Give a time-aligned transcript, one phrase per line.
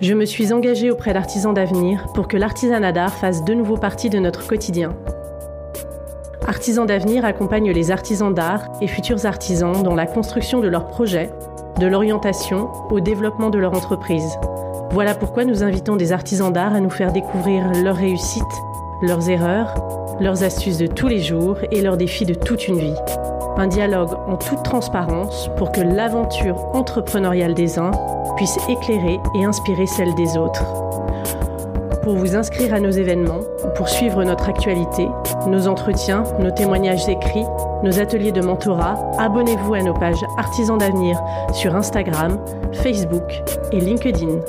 [0.00, 4.08] Je me suis engagée auprès d'Artisans d'avenir pour que l'artisanat d'art fasse de nouveau partie
[4.08, 4.96] de notre quotidien.
[6.48, 11.28] Artisans d'avenir accompagne les artisans d'art et futurs artisans dans la construction de leurs projets,
[11.78, 14.38] de l'orientation au développement de leur entreprise.
[14.90, 18.42] Voilà pourquoi nous invitons des artisans d'art à nous faire découvrir leurs réussites,
[19.02, 19.74] leurs erreurs,
[20.20, 22.94] leurs astuces de tous les jours et leurs défis de toute une vie.
[23.56, 27.90] Un dialogue en toute transparence pour que l'aventure entrepreneuriale des uns
[28.36, 30.64] puisse éclairer et inspirer celle des autres.
[32.02, 33.40] Pour vous inscrire à nos événements,
[33.76, 35.06] pour suivre notre actualité,
[35.46, 37.44] nos entretiens, nos témoignages écrits,
[37.82, 41.18] nos ateliers de mentorat, abonnez-vous à nos pages Artisans d'avenir
[41.52, 42.38] sur Instagram,
[42.72, 43.42] Facebook
[43.72, 44.40] et LinkedIn.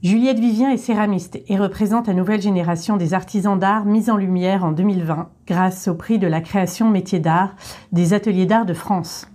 [0.00, 4.64] Juliette Vivien est céramiste et représente la nouvelle génération des artisans d'art mis en lumière
[4.64, 7.56] en 2020 grâce au prix de la création métier d'art
[7.90, 9.26] des ateliers d'art de France.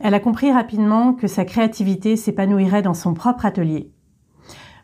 [0.00, 3.92] Elle a compris rapidement que sa créativité s'épanouirait dans son propre atelier.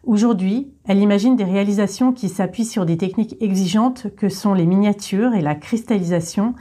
[0.05, 5.35] Aujourd'hui, elle imagine des réalisations qui s'appuient sur des techniques exigeantes que sont les miniatures
[5.35, 6.55] et la cristallisation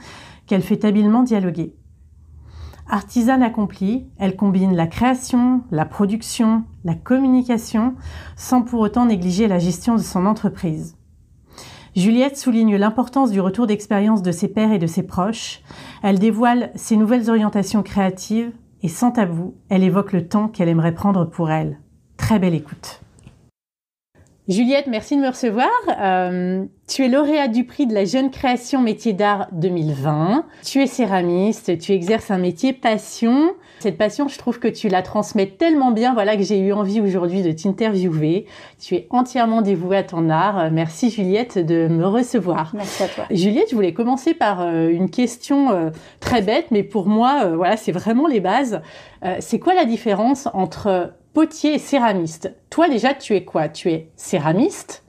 [0.48, 1.76] qu'elle fait habilement dialoguer.
[2.88, 7.94] Artisane accomplie, elle combine la création, la production, la communication,
[8.36, 10.96] sans pour autant négliger la gestion de son entreprise.
[11.96, 15.62] Juliette souligne l'importance du retour d'expérience de ses pairs et de ses proches.
[16.02, 18.52] Elle dévoile ses nouvelles orientations créatives
[18.82, 21.80] et sans tabou, elle évoque le temps qu'elle aimerait prendre pour elle.
[22.16, 23.00] Très belle écoute.
[24.48, 25.68] Juliette, merci de me recevoir.
[26.00, 30.44] Euh, tu es lauréate du prix de la jeune création métier d'art 2020.
[30.64, 33.50] Tu es céramiste, tu exerces un métier passion.
[33.80, 37.00] Cette passion, je trouve que tu la transmets tellement bien, voilà que j'ai eu envie
[37.00, 38.46] aujourd'hui de t'interviewer.
[38.80, 40.70] Tu es entièrement dévouée à ton art.
[40.70, 42.70] Merci Juliette de me recevoir.
[42.72, 43.24] Merci à toi.
[43.32, 45.90] Juliette, je voulais commencer par euh, une question euh,
[46.20, 48.80] très bête, mais pour moi, voilà, c'est vraiment les bases.
[49.40, 52.50] c'est quoi la différence entre potier et céramiste.
[52.70, 53.68] Toi déjà, tu es quoi?
[53.68, 55.04] Tu es céramiste?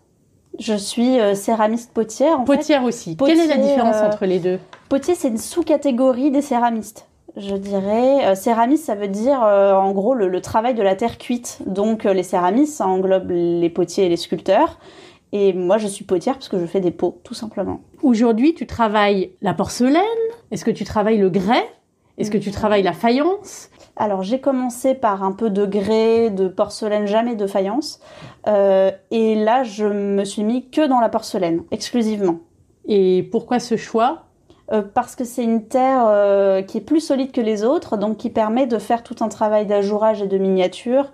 [0.59, 2.41] Je suis euh, céramiste potière.
[2.41, 3.15] En potière aussi.
[3.15, 4.59] Quelle est la différence euh, entre les deux?
[4.89, 7.07] Potier, c'est une sous-catégorie des céramistes.
[7.37, 11.59] Je dirais, euh, céramiste, ça veut dire en gros le, travail de la terre cuite.
[11.65, 14.79] Donc les céramistes, ça englobe les potiers et les sculpteurs.
[15.31, 17.79] Et moi, je suis potière parce que je fais des pots, tout simplement.
[18.03, 20.03] Aujourd'hui, tu travailles la porcelaine
[20.51, 21.65] Est-ce que tu travailles le grès?
[22.17, 23.69] Est-ce que tu travailles la faïence?
[23.97, 27.99] Alors j'ai commencé par un peu de grès, de porcelaine, jamais de faïence.
[28.47, 32.39] Euh, et là, je me suis mis que dans la porcelaine, exclusivement.
[32.85, 34.23] Et pourquoi ce choix?
[34.73, 38.17] Euh, parce que c'est une terre euh, qui est plus solide que les autres, donc
[38.17, 41.11] qui permet de faire tout un travail d'ajourage et de miniature,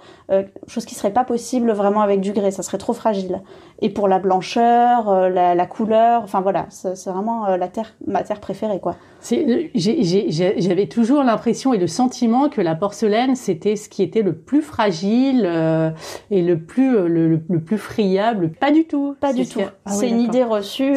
[0.67, 3.41] chose qui serait pas possible vraiment avec du grès, ça serait trop fragile.
[3.81, 8.39] Et pour la blancheur, la, la, couleur, enfin voilà, c'est vraiment la terre, ma terre
[8.39, 8.95] préférée quoi.
[9.23, 14.62] J'avais toujours l'impression et le sentiment que la porcelaine, c'était ce qui était le plus
[14.62, 15.91] fragile euh,
[16.29, 18.51] et le plus, euh, le, plus friable.
[18.59, 19.16] Pas du tout.
[19.19, 19.62] Pas du tout.
[19.85, 20.41] Ah c'est une, idée.
[20.41, 20.94] Euh, reçue.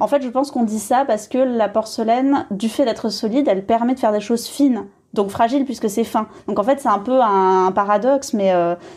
[0.00, 3.48] En fait, je pense qu'on dit ça parce que la porcelaine, du fait d'être solide,
[3.48, 4.84] elle permet de faire des choses fines
[5.16, 6.28] donc fragile puisque c'est fin.
[6.46, 8.52] Donc en fait c'est un peu un, paradoxe, mais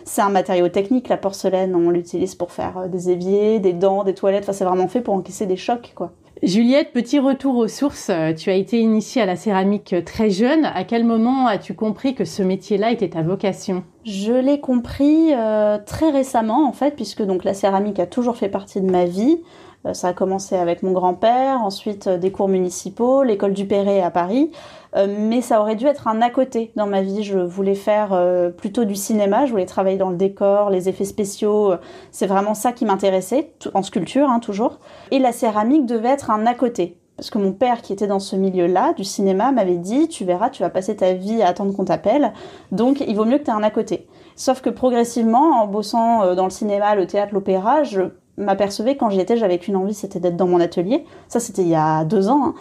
[0.05, 1.75] c'est un matériau technique la porcelaine.
[1.75, 4.43] On l'utilise pour faire des éviers, des dents, des toilettes.
[4.43, 6.11] Enfin c'est vraiment fait pour encaisser des chocs quoi.
[6.41, 8.11] Juliette, petit retour aux sources.
[8.37, 10.63] Tu as été initiée à la céramique très jeune.
[10.65, 13.83] À quel moment as-tu compris que ce métier-là était ta vocation?
[14.05, 18.49] Je l'ai compris euh, très récemment en fait, puisque donc la céramique a toujours fait
[18.49, 19.39] partie de ma vie.
[19.85, 24.01] Euh, ça a commencé avec mon grand-père, ensuite euh, des cours municipaux, l'école du Perret
[24.01, 24.51] à Paris.
[24.95, 27.23] Euh, mais ça aurait dû être un à côté dans ma vie.
[27.23, 28.19] Je voulais faire
[28.57, 31.73] plutôt du cinéma, je voulais travailler dans le décor, les effets spéciaux.
[32.11, 34.79] C'est vraiment ça qui m'intéressait, en sculpture hein, toujours.
[35.11, 36.98] Et la céramique devait être un à côté.
[37.19, 40.49] Parce que mon père, qui était dans ce milieu-là, du cinéma, m'avait dit Tu verras,
[40.49, 42.31] tu vas passer ta vie à attendre qu'on t'appelle.
[42.71, 44.07] Donc, il vaut mieux que tu aies un à côté.
[44.35, 48.03] Sauf que progressivement, en bossant dans le cinéma, le théâtre, l'opéra, je
[48.37, 51.05] m'apercevais quand j'y étais, j'avais qu'une envie, c'était d'être dans mon atelier.
[51.27, 52.45] Ça, c'était il y a deux ans.
[52.45, 52.53] Hein.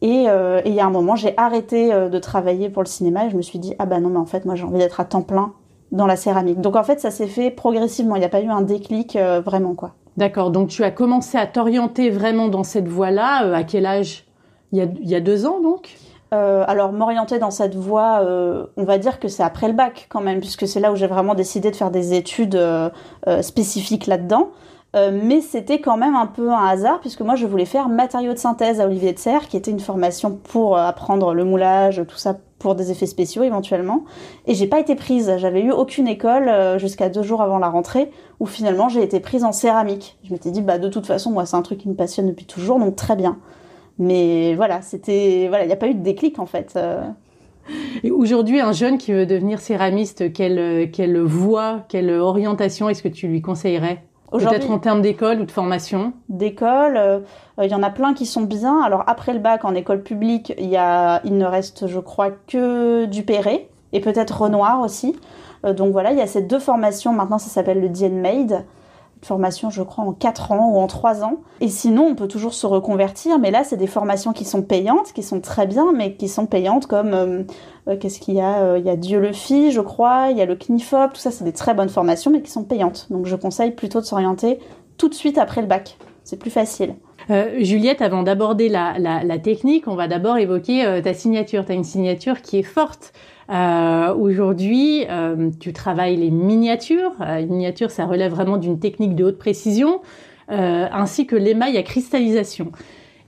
[0.00, 2.88] Et, euh, et, il y a un moment, j'ai arrêté euh, de travailler pour le
[2.88, 4.78] cinéma et je me suis dit, ah bah non, mais en fait, moi, j'ai envie
[4.78, 5.52] d'être à temps plein
[5.92, 6.60] dans la céramique.
[6.60, 8.16] Donc en fait, ça s'est fait progressivement.
[8.16, 9.94] Il n'y a pas eu un déclic euh, vraiment, quoi.
[10.16, 10.50] D'accord.
[10.50, 13.54] Donc tu as commencé à t'orienter vraiment dans cette voie-là.
[13.54, 14.24] à quel âge?
[14.72, 15.96] Il y, a, deux ans, donc?
[16.32, 20.06] Euh, alors m'orienter dans cette voie, euh, on va dire que c'est après le bac
[20.08, 22.90] quand même, puisque c'est là où j'ai vraiment décidé de faire des études euh,
[23.42, 24.48] spécifiques là-dedans.
[24.94, 28.38] mais c'était quand même un peu un hasard, puisque moi je voulais faire matériaux de
[28.38, 32.34] synthèse à Olivier de Serre, qui était une formation pour apprendre le moulage, tout ça
[32.58, 34.04] pour des effets spéciaux éventuellement.
[34.46, 35.32] Et j'ai pas été prise.
[35.38, 38.10] J'avais eu aucune école jusqu'à deux jours avant la rentrée,
[38.40, 40.18] où finalement j'ai été prise en céramique.
[40.24, 42.46] Je m'étais dit, bah de toute façon, moi c'est un truc qui me passionne depuis
[42.46, 43.38] toujours, donc très bien.
[43.98, 46.74] Mais voilà, c'était voilà, il n'y a pas eu de déclic en fait.
[46.76, 47.02] Euh.
[48.02, 53.08] Et aujourd'hui, un jeune qui veut devenir céramiste, quelle, quelle voie, quelle orientation est-ce que
[53.08, 54.04] tu lui conseillerais?
[54.38, 57.20] Peut-être en termes d'école ou de formation D'école, euh,
[57.62, 58.82] il y en a plein qui sont bien.
[58.82, 62.30] Alors après le bac en école publique, il, y a, il ne reste, je crois,
[62.46, 65.16] que du Perret et peut-être Renoir aussi.
[65.64, 67.12] Euh, donc voilà, il y a ces deux formations.
[67.12, 68.64] Maintenant, ça s'appelle le DN Made
[69.24, 71.38] formation, je crois, en 4 ans ou en 3 ans.
[71.60, 75.12] Et sinon, on peut toujours se reconvertir, mais là, c'est des formations qui sont payantes,
[75.12, 77.42] qui sont très bien, mais qui sont payantes comme, euh,
[77.88, 80.36] euh, qu'est-ce qu'il y a euh, Il y a Dieu le fit, je crois, il
[80.36, 83.06] y a le CNIFOP, tout ça, c'est des très bonnes formations, mais qui sont payantes.
[83.10, 84.58] Donc, je conseille plutôt de s'orienter
[84.96, 85.96] tout de suite après le bac.
[86.22, 86.94] C'est plus facile.
[87.58, 91.64] Juliette, avant d'aborder la, technique, on va d'abord évoquer ta signature.
[91.64, 93.12] Tu as une signature qui est forte.
[93.50, 97.12] Euh, Aujourd'hui, euh, tu travailles les miniatures.
[97.20, 100.00] Euh, les miniatures, ça relève vraiment d'une technique de haute précision,
[100.48, 102.70] ainsi que l'émail à cristallisation.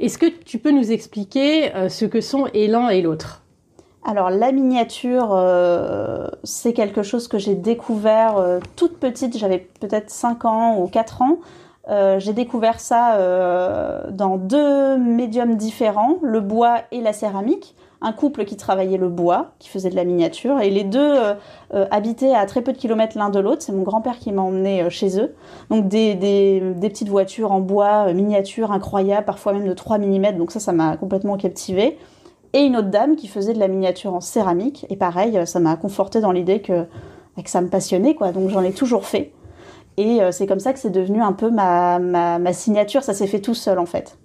[0.01, 3.43] Est-ce que tu peux nous expliquer ce que sont l'un et l'autre?
[4.05, 5.35] Alors la miniature,
[6.45, 11.39] c'est quelque chose que j'ai découvert toute petite, j'avais peut-être 5 ans ou 4 ans.
[12.19, 13.19] j'ai découvert ça
[14.11, 17.75] dans deux médiums différents, le bois et la céramique
[18.06, 21.35] un couple qui travaillait le bois, qui faisait de la miniature, et les deux euh,
[21.75, 23.62] euh, habitaient à très peu de kilomètres l'un de l'autre.
[23.62, 25.35] C'est mon grand-père qui m'a emmené euh, chez eux.
[25.70, 30.53] Donc des, des, petites voitures en bois, miniature, incroyables, parfois même de 3 mm, donc
[30.53, 31.99] ça, ça m'a complètement captivé.
[32.53, 35.76] Et une autre dame qui faisait de la miniature en céramique, et pareil, ça m'a
[35.76, 36.85] conforté dans l'idée que,
[37.37, 38.31] bah, que ça me passionnait, quoi.
[38.31, 39.32] Donc j'en ai toujours fait.
[39.97, 43.41] Et c'est comme ça que c'est devenu un peu ma, ma signature, ça s'est fait
[43.41, 44.19] tout seul en fait.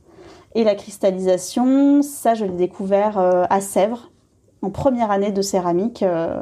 [0.56, 4.12] Et la cristallisation, ça, je l'ai découvert euh, à Sèvres,
[4.62, 6.04] en première année de céramique.
[6.04, 6.42] Euh,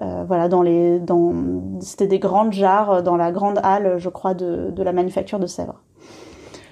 [0.00, 1.32] euh, voilà, dans les, dans,
[1.80, 5.46] c'était des grandes jarres dans la grande halle, je crois, de, de la manufacture de
[5.46, 5.82] Sèvres.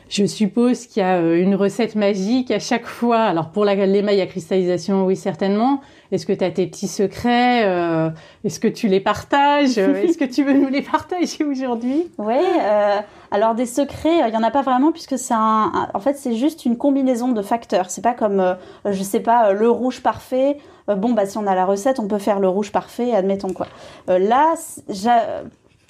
[0.08, 3.18] Je suppose qu'il y a une recette magique à chaque fois.
[3.18, 5.80] Alors pour l'émail à cristallisation, oui certainement.
[6.12, 8.10] Est-ce que tu as tes petits secrets euh,
[8.44, 12.10] Est-ce que tu les partages Est-ce que tu veux nous les partager aujourd'hui?
[12.18, 12.34] Oui.
[12.34, 13.00] Euh,
[13.30, 16.34] alors des secrets, il y en a pas vraiment puisque c'est un, en fait c'est
[16.34, 17.90] juste une combinaison de facteurs.
[17.90, 18.54] C'est pas comme euh,
[18.84, 20.58] je sais pas le rouge parfait.
[20.88, 23.66] bon bah si on a la recette, on peut faire le rouge parfait, admettons quoi.
[24.06, 24.54] là,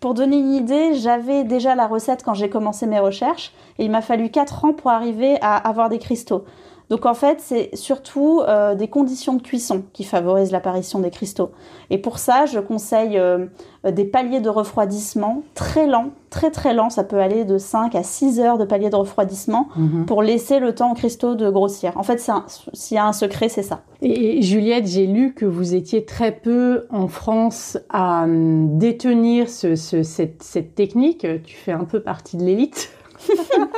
[0.01, 3.91] pour donner une idée, j'avais déjà la recette quand j'ai commencé mes recherches et il
[3.91, 6.45] m'a fallu 4 ans pour arriver à avoir des cristaux.
[6.88, 11.50] Donc en fait, c'est surtout euh, des conditions de cuisson qui favorisent l'apparition des cristaux.
[11.91, 13.47] Et pour ça, je conseille euh,
[13.85, 16.90] des paliers de refroidissement très lents, très très lents.
[16.90, 20.07] Ça peut aller de 5 à 6 heures de paliers de refroidissement mhm.
[20.07, 21.93] pour laisser le temps aux cristaux de grossir.
[21.97, 22.25] En fait,
[22.73, 23.83] s'il y a un secret, c'est ça.
[24.00, 30.75] Et, Juliette, j'ai lu que vous étiez très peu en France à hum, détenir cette
[30.76, 31.26] technique.
[31.45, 32.90] Tu fais un peu partie de l'élite.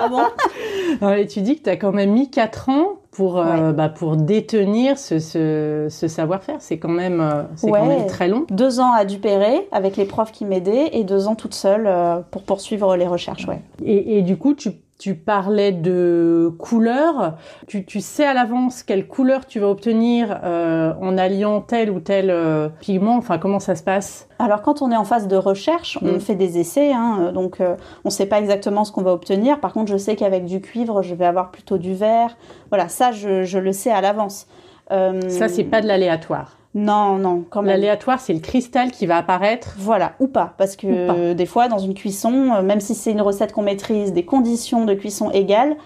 [0.01, 1.11] Ah bon?
[1.13, 4.17] Et tu dis que tu as quand même mis 4 ans pour, euh, bah, pour
[4.17, 6.57] détenir ce, ce, savoir-faire.
[6.61, 8.47] C'est quand, même, euh, quand même très long.
[8.51, 12.21] Deux ans à Dupéré avec les profs qui m'aidaient et deux ans toute seule euh,
[12.31, 13.47] pour poursuivre les recherches.
[13.47, 13.61] Ouais.
[13.85, 17.37] Et, et du coup, tu tu parlais de couleurs.
[17.69, 22.01] Tu, tu sais à l'avance quelle couleur tu vas obtenir euh, en alliant tel ou
[22.01, 23.17] tel euh, pigment.
[23.17, 24.29] Enfin, comment ça se passe?
[24.41, 26.21] Alors, quand on est en phase de recherche, on mm.
[26.21, 26.93] fait des essais.
[26.93, 27.77] Hein, euh, donc, on
[28.07, 29.61] ne sait pas exactement ce qu'on va obtenir.
[29.61, 32.37] Par contre, je sais qu'avec du cuivre, je vais avoir plutôt du vert.
[32.71, 34.49] Voilà, ça, je, je le sais à l'avance.
[34.91, 36.58] ça, c'est pas de l'aléatoire.
[36.75, 37.71] Non, non, quand même.
[37.71, 39.75] L'aléatoire, c'est le cristal qui va apparaître.
[39.79, 43.23] Voilà, ou pas, parce que des fois, dans une cuisson, euh, même si c'est une
[43.23, 45.77] recette qu'on maîtrise, des conditions de cuisson égales,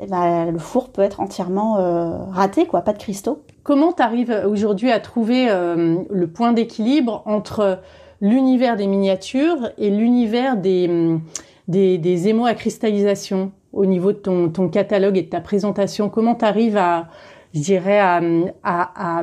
[0.00, 3.42] eh ben, le four peut être entièrement euh, raté, quoi, pas de cristaux.
[3.64, 7.80] Comment tu arrives aujourd'hui à trouver euh, le point d'équilibre entre
[8.20, 11.20] l'univers des miniatures et l'univers des, mm,
[11.66, 16.08] des, des émaux à cristallisation au niveau de ton, ton catalogue et de ta présentation?
[16.08, 17.08] Comment tu arrives à,
[17.52, 18.20] je dirais, à,
[18.62, 19.22] à, à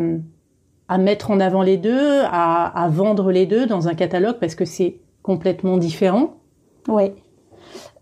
[0.87, 4.55] à mettre en avant les deux, à, à, vendre les deux dans un catalogue parce
[4.55, 6.35] que c'est complètement différent.
[6.87, 7.11] Oui.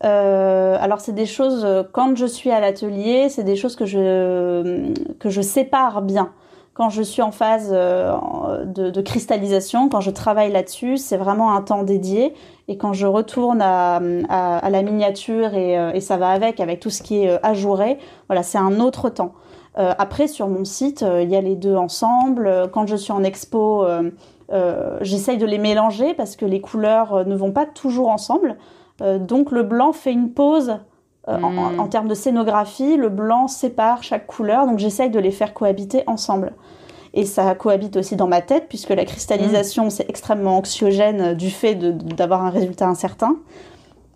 [0.01, 5.29] alors c'est des choses quand je suis à l'atelier, c'est des choses que je que
[5.29, 6.33] je sépare bien
[6.73, 11.61] quand je suis en phase euh, de, cristallisation, quand je travaille là-dessus, c'est vraiment un
[11.61, 12.33] temps dédié.
[12.67, 17.03] Et quand je retourne à, la miniature euh, et, ça va avec, avec tout ce
[17.03, 19.33] qui est euh, ajouré, voilà, c'est un autre temps.
[19.75, 22.69] Après, sur mon site, il y a les deux ensemble.
[22.71, 23.85] Quand je suis en expo,
[25.01, 28.57] j'essaye de les mélanger parce que les couleurs ne vont pas toujours ensemble.
[28.99, 30.77] donc le blanc fait une pause
[31.27, 31.79] en, hmm.
[31.79, 36.03] en, termes de scénographie, le blanc sépare chaque couleur, donc j'essaye de les faire cohabiter
[36.05, 36.53] ensemble.
[37.13, 39.89] Et ça cohabite aussi dans ma tête, puisque la cristallisation, mm.
[39.91, 43.37] c'est extrêmement anxiogène euh, du fait d'avoir un résultat incertain.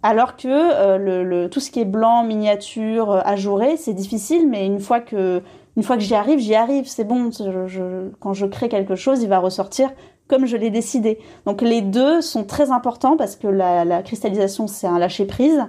[0.07, 4.65] Alors que euh, le, tout ce qui est blanc, miniature, euh, ajouré, c'est difficile, mais
[4.65, 5.41] une fois que,
[5.75, 7.29] une fois que j'y arrive, j'y arrive, c'est bon.
[7.29, 9.89] Je, quand je crée quelque chose, il va ressortir
[10.29, 11.19] comme je l'ai décidé.
[11.45, 15.65] Donc les deux sont très importants parce que la, la cristallisation, c'est un lâcher-prise.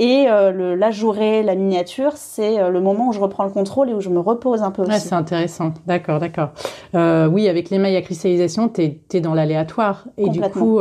[0.00, 3.94] Et euh, le, la miniature, c'est euh, le moment où je reprends le contrôle et
[3.94, 4.98] où je me repose un peu aussi.
[4.98, 5.74] c'est intéressant.
[5.86, 6.48] D'accord, d'accord.
[6.96, 10.06] Euh, oui, avec l'émail à cristallisation, tu es, dans l'aléatoire.
[10.16, 10.80] Et du coup,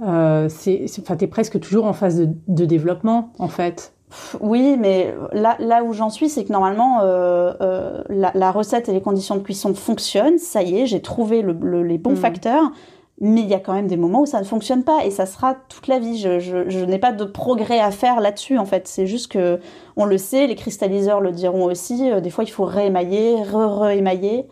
[0.00, 3.94] euh, c'est, tu es presque toujours en phase de, de développement, en fait.
[4.40, 8.88] Oui, mais là, là où j'en suis, c'est que normalement, euh, euh, la, la, recette
[8.88, 10.38] et les conditions de cuisson fonctionnent.
[10.38, 12.16] Ça y est, j'ai trouvé le, les bons mmh.
[12.16, 12.72] facteurs
[13.20, 15.26] mais il y a quand même des moments où ça ne fonctionne pas et ça
[15.26, 16.18] sera toute la vie.
[16.18, 18.86] Je, je, je n'ai pas de progrès à faire là-dessus en fait.
[18.86, 19.58] C'est juste que
[19.96, 22.10] on le sait, les cristalliseurs le diront aussi.
[22.10, 24.46] Euh, des fois, il faut réémailler, re-réémailler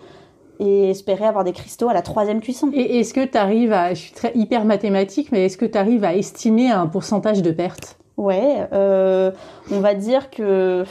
[0.59, 2.71] et espérer avoir des cristaux à la troisième cuisson.
[2.73, 5.79] Et est-ce que tu arrives à, je suis très hyper mathématique, mais est-ce que tu
[5.79, 9.31] arrives à estimer un pourcentage de perte Ouais, euh,
[9.71, 10.85] on va dire que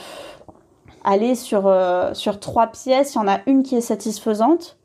[1.02, 4.76] aller sur euh, sur trois pièces, il y en a une qui est satisfaisante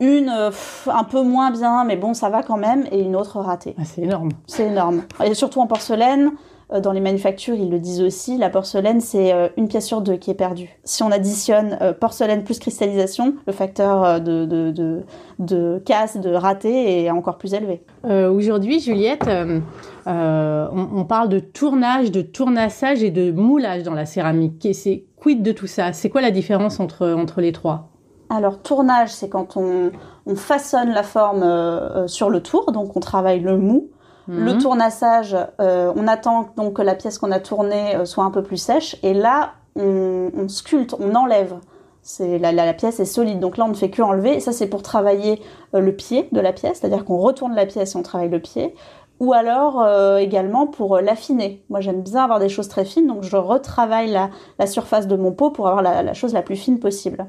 [0.00, 0.50] une euh,
[0.86, 3.74] un peu moins bien, mais bon, ça va quand même, et une autre ratée.
[3.78, 4.30] Ah, c'est énorme.
[4.46, 5.02] C'est énorme.
[5.24, 6.32] Et surtout en porcelaine,
[6.70, 10.16] dans les manufactures, ils le disent aussi, la porcelaine, c'est euh, une pièce sur deux
[10.16, 10.78] qui est perdue.
[10.84, 15.02] Si on additionne porcelaine plus cristallisation, le facteur de, de, de,
[15.38, 17.82] de, casse, de raté est encore plus élevé.
[18.04, 19.62] Aujourd'hui, Juliette, on,
[20.06, 24.64] on, parle de tournage, de tournassage et de moulage dans la céramique.
[24.66, 25.92] Et c'est quid de tout ça?
[25.92, 27.90] C'est quoi la différence entre, entre les trois?
[28.28, 29.92] Alors tournage, c'est quand on,
[30.34, 33.90] façonne la forme euh, euh, sur le tour, donc on travaille le mou.
[34.28, 34.58] Le mhm.
[34.58, 38.56] tournassage, euh, on attend donc que la pièce qu'on a tournée soit un peu plus
[38.56, 41.54] sèche, et là on, sculpte, on enlève.
[42.02, 44.34] C'est la, la, pièce est solide, donc là on ne fait que enlever.
[44.34, 45.42] Et ça c'est pour travailler
[45.72, 48.74] le pied de la pièce, c'est-à-dire qu'on retourne la pièce et on travaille le pied
[49.18, 49.86] ou alors
[50.18, 51.64] également pour l'affiner.
[51.68, 55.32] Moi j'aime bien avoir des choses très fines, donc je retravaille la, surface de mon
[55.32, 57.26] pot pour avoir la, chose la plus fine possible.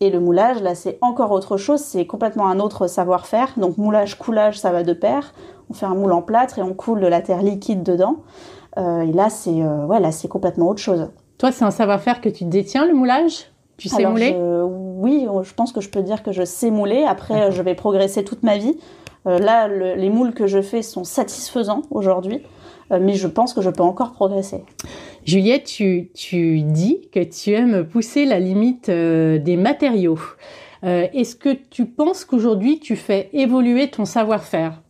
[0.00, 3.54] Et le moulage, là, c'est encore autre chose, c'est complètement un autre savoir-faire.
[3.56, 5.32] Donc moulage, coulage, ça va de pair.
[5.70, 8.16] On fait un moule en plâtre et on coule de la terre liquide dedans.
[8.78, 11.08] Euh, et là, c'est euh, ouais, là, c'est complètement autre chose.
[11.38, 13.50] Toi, c'est un savoir-faire que tu détiens, le moulage?
[13.76, 14.36] Tu sais mouler?
[14.36, 17.04] Oui, je pense que je peux dire que je sais mouler.
[17.04, 18.76] Après, je vais progresser toute ma vie.
[19.26, 22.42] Euh, là, les moules que je fais sont satisfaisants aujourd'hui.
[22.92, 24.64] Euh, mais je pense que je peux encore progresser.
[25.24, 30.18] Juliette, tu, tu dis que tu aimes pousser la limite euh, des matériaux.
[30.84, 34.82] Euh, est-ce que tu penses qu'aujourd'hui tu fais évoluer ton savoir-faire?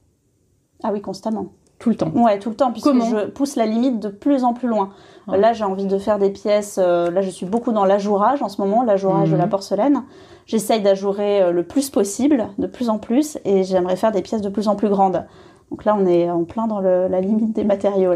[0.83, 1.53] Ah oui, constamment.
[1.79, 2.11] Tout le temps.
[2.11, 4.91] Ouais, tout le temps, puisque je pousse la limite de plus en plus loin.
[5.29, 6.77] Là, j'ai envie de faire des pièces.
[6.77, 9.51] là, je suis beaucoup dans l'ajourage en ce moment, l'ajourage de la mhm.
[9.51, 10.03] porcelaine.
[10.47, 14.49] J'essaye d'ajourer le plus possible, de plus en plus, et j'aimerais faire des pièces de
[14.49, 15.25] plus en plus grandes.
[15.71, 18.13] Donc là, on est en plein dans la limite des matériaux.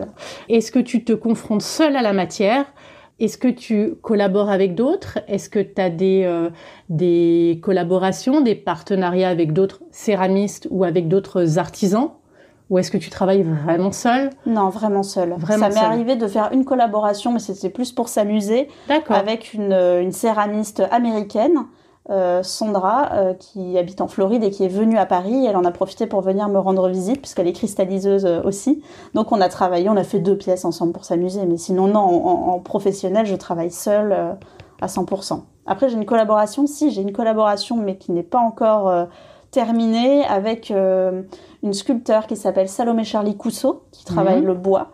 [0.49, 2.65] Est-ce que tu te confrontes seul à la matière?
[3.21, 5.19] Est-ce que tu collabores avec d'autres?
[5.29, 6.51] Est-ce que tu as des, euh,
[6.89, 12.13] des collaborations, des partenariats avec d'autres céramistes ou avec d'autres artisans?
[12.71, 15.35] Ou est-ce que tu travailles vraiment seul Non, vraiment seul.
[15.37, 18.69] Vraiment ça m'est arrivé de faire une collaboration, mais c'était plus pour s'amuser,
[19.11, 21.67] avec une, une céramiste américaine
[22.11, 25.47] euh, Sandra, euh, qui habite en Floride et qui est venue à Paris.
[25.47, 28.83] Elle en a profité pour venir me rendre visite, puisqu'elle est cristalliseuse euh, aussi.
[29.15, 31.47] Donc on a travaillé, on a fait deux pièces ensemble pour s'amuser.
[31.47, 34.37] Mais sinon, non, en, professionnel, je travaille seule
[34.81, 35.43] à 100%.
[35.67, 38.93] Après, j'ai une collaboration, si, j'ai une collaboration, mais qui n'est pas encore
[39.53, 44.47] terminée, avec une sculpteur qui s'appelle Salomé Charlie Cousseau, qui travaille mhm.
[44.47, 44.89] le bois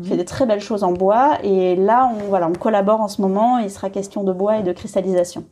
[0.00, 0.18] qui fait mhm.
[0.18, 1.38] des très belles choses en bois.
[1.44, 3.58] Et là, on, voilà, on collabore en ce moment.
[3.58, 5.44] Il sera question de bois et de cristallisation.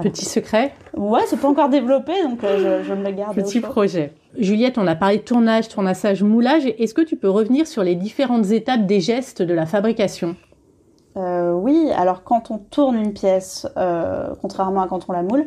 [0.00, 3.34] Petit secret Ouais, c'est pas encore développé, donc euh, je, me le garde.
[3.34, 4.14] Petit projet.
[4.38, 6.64] Juliette, on a parlé de tournage, tournassage, moulage.
[6.78, 10.36] Est-ce que tu peux revenir sur les différentes étapes des gestes de la fabrication?
[11.18, 15.46] Euh, oui, alors quand on tourne une pièce, euh, contrairement à quand on la moule,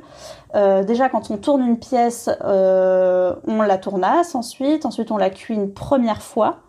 [0.86, 5.74] déjà quand on tourne une pièce, on la tournasse ensuite, ensuite on la cuit une
[5.74, 6.60] première fois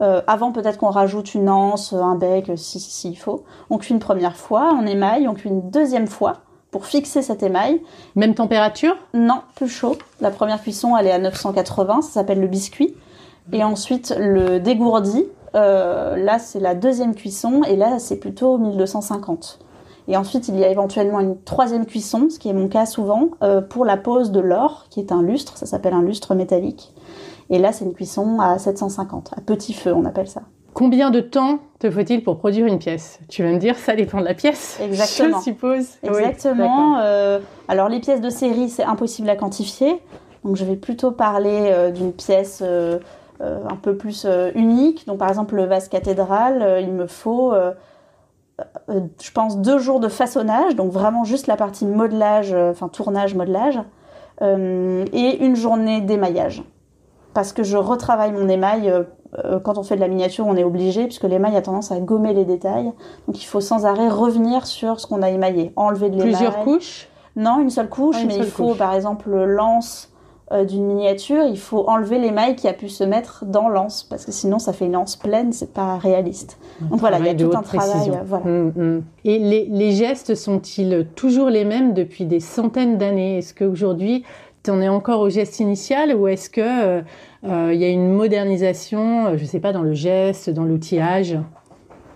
[0.00, 3.44] avant, peut-être qu'on rajoute une anse, un bec, s'il si, faut.
[3.70, 6.42] On cuit une première fois, on émaille, on cuit une deuxième fois
[6.74, 7.80] pour fixer cet émail.
[8.16, 8.96] Même température?
[9.14, 9.96] Non, plus chaud.
[10.20, 12.96] La première cuisson, elle est à 980, ça s'appelle le biscuit.
[13.52, 19.60] Et ensuite, le dégourdi, euh, là, c'est la deuxième cuisson, et là, c'est plutôt 1250.
[20.08, 23.28] Et ensuite, il y a éventuellement une troisième cuisson, ce qui est mon cas souvent,
[23.44, 26.92] euh, pour la pose de l'or, qui est un lustre, ça s'appelle un lustre métallique.
[27.50, 30.42] Et là, c'est une cuisson à 750, à petit feu, on appelle ça.
[30.74, 33.20] Combien de temps te faut-il pour produire une pièce?
[33.28, 34.80] Tu vas me dire, ça dépend de la pièce.
[34.82, 35.38] Exactement.
[35.38, 35.86] Je suppose.
[36.02, 36.98] Exactement.
[36.98, 37.38] euh,
[37.68, 40.02] alors, les pièces de série, c'est impossible à quantifier.
[40.44, 42.98] Donc, je vais plutôt parler euh, d'une pièce euh,
[43.40, 44.26] un peu plus
[44.56, 45.06] unique.
[45.06, 47.52] Donc, par exemple, le vase cathédrale, il me faut,
[48.58, 50.74] je pense, deux jours de façonnage.
[50.74, 53.78] Donc, vraiment juste la partie modelage, enfin, tournage, modelage.
[54.40, 56.64] et une journée d'émaillage.
[57.32, 58.92] Parce que je retravaille mon émail.
[59.44, 61.98] Euh, quand on fait de la miniature, on est obligé, puisque l'émail a tendance à
[62.00, 62.92] gommer les détails.
[63.26, 65.72] Donc, il faut sans arrêt revenir sur ce qu'on a émaillé.
[65.76, 66.32] Enlever de l'émail.
[66.32, 67.08] Plusieurs couches?
[67.36, 68.78] Non, une seule couche, Ah, une mais seule il faut, couche.
[68.78, 70.10] par exemple, l'anse
[70.52, 74.26] euh, d'une miniature, il faut enlever l'émail qui a pu se mettre dans l'anse, parce
[74.26, 76.58] que sinon ça fait une anse pleine, c'est pas réaliste.
[76.82, 77.88] Donc voilà, il y a tout un travail.
[77.90, 78.14] précision.
[78.14, 78.44] euh, voilà.
[78.44, 79.02] Mm, mm.
[79.24, 83.38] Et les, les gestes sont-ils toujours les mêmes depuis des centaines d'années?
[83.38, 84.22] Est-ce qu'aujourd'hui,
[84.64, 87.02] tu en es encore au geste initial ou est-ce que euh,
[87.44, 91.38] euh, il y a une modernisation, euh, je sais pas, dans le geste, dans l'outillage?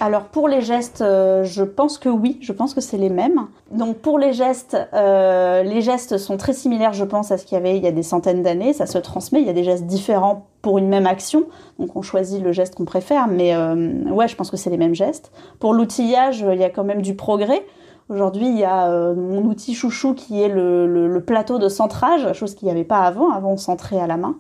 [0.01, 3.49] Alors pour les gestes, euh, je pense que oui, je pense que c'est les mêmes.
[3.73, 7.57] Donc pour les gestes, euh, les gestes sont très similaires, je pense, à ce qu'il
[7.57, 8.73] y avait il y a des centaines d'années.
[8.73, 11.45] Ça se transmet, il y a des gestes différents pour une même action.
[11.79, 14.79] Donc on choisit le geste qu'on préfère, mais euh, ouais, je pense que c'est les
[14.79, 15.33] mêmes gestes.
[15.59, 17.67] Pour l'outillage, il y a quand même du progrès.
[18.11, 21.69] Aujourd'hui, il y a euh, mon outil chouchou qui est le, le- le plateau de
[21.69, 23.31] centrage, chose qu'il n'y avait pas avant.
[23.31, 24.37] Avant, on centrait à la main.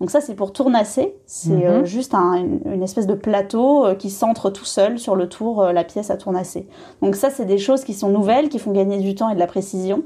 [0.00, 1.14] Donc ça, c'est pour tournasser.
[1.26, 1.62] C'est Mhm.
[1.64, 5.28] euh, juste un- une, une espèce de plateau euh, qui centre tout seul sur le
[5.28, 6.66] tour la pièce à tournasser.
[7.02, 9.38] Donc ça, c'est des choses qui sont nouvelles, qui font gagner du temps et de
[9.40, 10.02] la précision.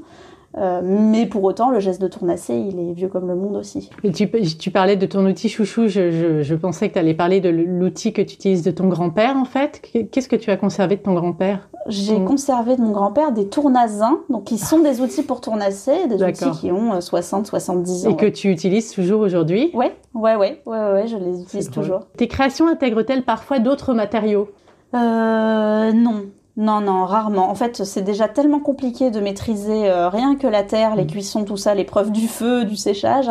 [0.83, 3.89] Mais pour autant, le geste de tournasser, il est vieux comme le monde aussi.
[4.05, 7.13] Et tu, tu parlais de ton outil chouchou, je, je- je pensais que tu allais
[7.13, 9.81] parler de l'outil que tu utilises de ton grand-père en fait.
[10.11, 11.67] Qu'est-ce que tu as conservé de ton grand-père?
[11.87, 12.25] J'ai Mm.
[12.25, 16.51] conservé de mon grand-père des tournasins, donc qui sont des outils pour tournasser, des outils
[16.59, 18.09] qui ont euh, 60, 70 ans.
[18.09, 19.69] et que tu utilises toujours aujourd'hui?
[19.73, 22.01] Ouais, ouais, ouais, ouais, ouais, je les utilise toujours.
[22.17, 24.49] Tes créations intègrent-elles parfois d'autres matériaux?
[24.95, 26.23] Euh, non.
[26.57, 27.49] Non, non, rarement.
[27.49, 31.07] En fait, c'est déjà tellement compliqué de maîtriser euh, rien que la terre, les Mm.
[31.07, 33.29] cuissons, tout ça, l'épreuve du feu, du séchage,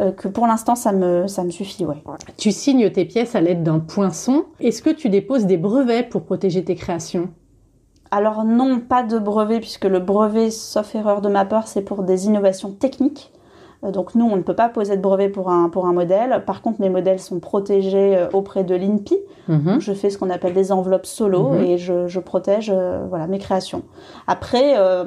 [0.00, 1.96] euh, que pour l'instant, ça me, ça me suffit, ouais.
[2.36, 4.44] Tu signes tes pièces à l'aide d'un poinçon.
[4.60, 7.28] Est-ce que tu déposes des brevets pour protéger tes créations?
[8.10, 12.02] Alors non, pas de brevet, puisque le brevet, sauf erreur de ma part, c'est pour
[12.02, 13.30] des innovations techniques.
[13.84, 16.42] Euh, Donc nous, on ne peut pas poser de brevet pour un, pour un modèle.
[16.44, 19.16] Par contre, mes modèles sont protégés euh, auprès de l'INPI.
[19.48, 19.80] Mhm.
[19.80, 21.60] Je fais ce qu'on appelle des enveloppes solo Mhm.
[21.64, 23.82] et je, je protège euh, voilà, mes créations.
[24.26, 25.04] Après, euh,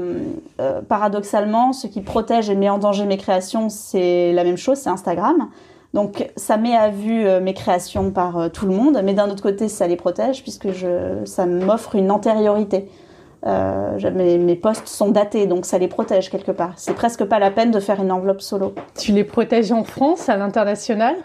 [0.61, 4.77] euh, paradoxalement, ce qui protège et met en danger mes créations, c'est la même chose,
[4.77, 5.49] c'est Instagram.
[5.93, 9.29] Donc ça met à vue euh, mes créations par euh, tout le monde, mais d'un
[9.29, 12.89] autre côté, ça les protège puisque je, ça m'offre une antériorité.
[13.45, 16.73] Euh, mes, mes posts sont datés, donc ça les protège quelque part.
[16.77, 18.73] C'est presque pas la peine de faire une enveloppe solo.
[18.97, 21.15] Tu les protèges en France, à l'international?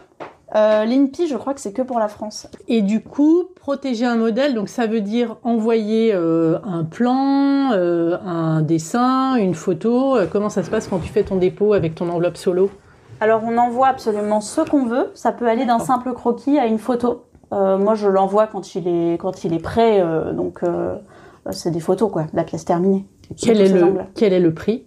[0.54, 2.48] Euh, L'INPI, je crois que c'est que pour la France.
[2.66, 8.62] Et du coup, protéger un modèle, donc ça veut dire envoyer euh, un plan, un
[8.62, 10.16] dessin, une photo.
[10.32, 12.70] Comment ça se passe quand tu fais ton dépôt avec ton enveloppe solo?
[13.20, 15.10] Alors on envoie absolument ce qu'on veut.
[15.14, 17.24] Ça peut aller d'un simple croquis à une photo.
[17.52, 20.00] Euh, moi je l'envoie quand il est quand il est prêt.
[20.00, 20.96] euh, donc euh,
[21.50, 23.06] c'est des photos quoi, la pièce terminée.
[23.40, 24.06] Quel est, le, angles.
[24.14, 24.84] quel est le prix?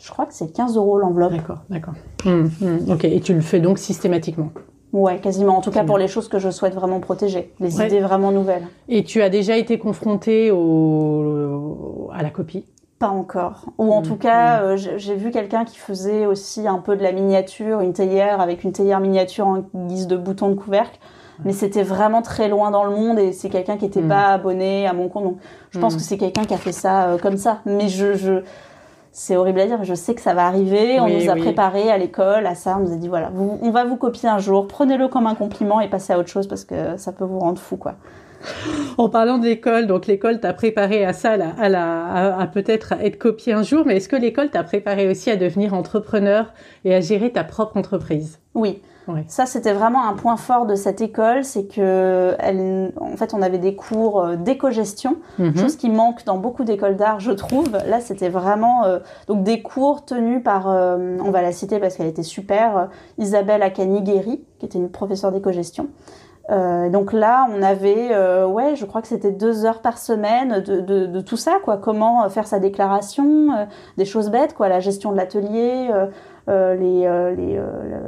[0.00, 1.32] Je crois que c'est 15 euros l'enveloppe.
[1.32, 1.94] D'accord, d'accord.
[2.24, 4.50] Hum, hum, ok, et tu le fais donc systématiquement?
[4.92, 5.56] Ouais, quasiment.
[5.56, 7.86] En tout cas pour les choses que je souhaite vraiment protéger, les Ouais.
[7.88, 8.66] idées vraiment nouvelles.
[8.88, 12.64] Et tu as déjà été confronté au, à la copie?
[12.98, 13.66] Pas encore.
[13.78, 17.02] Ou en Mm, tout cas, euh, j'ai vu quelqu'un qui faisait aussi un peu de
[17.02, 20.98] la miniature, une théière avec une théière miniature en guise de bouton de couvercle.
[21.44, 24.08] Mais c'était vraiment très loin dans le monde et c'est quelqu'un qui n'était Mm.
[24.08, 25.22] pas abonné à mon compte.
[25.22, 25.36] Donc
[25.70, 25.96] je pense Mm.
[25.98, 27.58] que c'est quelqu'un qui a fait ça euh, comme ça.
[27.64, 28.42] Mais je, je...
[29.12, 30.98] c'est horrible à dire, mais je sais que ça va arriver.
[30.98, 31.40] On Oui, nous a oui.
[31.42, 32.76] préparé à l'école à ça.
[32.78, 34.66] On nous a dit voilà, vous- on va vous copier un jour.
[34.66, 37.60] Prenez-le comme un compliment et passez à autre chose parce que ça peut vous rendre
[37.60, 37.94] fou, quoi.
[38.98, 42.40] En parlant de l'école, donc l'école t'a préparé à ça, à, la- à, la- à-
[42.42, 45.72] à peut-être être copié un jour, mais est-ce que l'école t'a préparé aussi à devenir
[45.74, 46.52] entrepreneur
[46.84, 48.38] et à gérer ta propre entreprise?
[48.54, 48.80] Oui.
[49.26, 53.40] Ça, c'était vraiment un point fort de cette école, c'est que, elle, en fait, on
[53.40, 55.56] avait des cours euh, d'éco-gestion, Mhm.
[55.56, 57.70] chose qui manque dans beaucoup d'écoles d'art, je trouve.
[57.88, 61.96] Là, c'était vraiment euh, donc des cours tenus par, euh, on va la citer parce
[61.96, 62.84] qu'elle était super, euh,
[63.16, 65.86] Isabelle Akani-Guéry, qui était une professeure d'éco-gestion.
[66.50, 70.60] Euh, donc là, on avait, euh, ouais, je crois que c'était deux heures par semaine
[70.60, 71.76] de, de, tout ça, quoi.
[71.76, 73.64] Comment faire sa déclaration, euh,
[73.98, 76.06] des choses bêtes, quoi, la gestion de l'atelier, euh,
[76.48, 77.60] les, les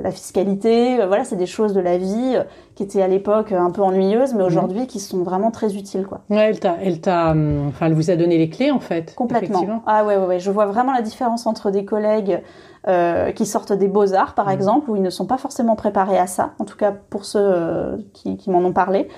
[0.02, 2.38] la fiscalité, voilà, c'est des choses de la vie
[2.74, 4.46] qui étaient à l'époque un peu ennuyeuses, mais mmh.
[4.46, 6.22] aujourd'hui qui sont vraiment très utiles, quoi.
[6.30, 9.14] Ouais, elle t'a, elle t'a, hum, enfin, elle vous a donné les clés, en fait.
[9.14, 9.82] Complètement.
[9.86, 12.40] Ah ouais, ouais, ouais, je vois vraiment la différence entre des collègues
[12.88, 14.52] euh, qui sortent des beaux-arts, par mmh.
[14.52, 17.40] exemple, où ils ne sont pas forcément préparés à ça, en tout cas pour ceux
[17.42, 19.08] euh, qui, qui m'en ont parlé.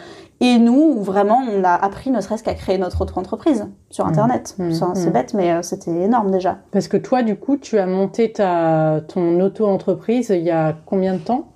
[0.42, 4.08] Et nous, vraiment, on a appris ne serait-ce qu'à créer notre autre entreprise sur mmh.
[4.08, 4.54] Internet.
[4.58, 4.72] Mmh.
[4.94, 6.58] C'est bête, mais euh, c'était énorme déjà.
[6.72, 11.14] Parce que toi, du coup, tu as monté ta, ton auto-entreprise il y a combien
[11.14, 11.52] de temps?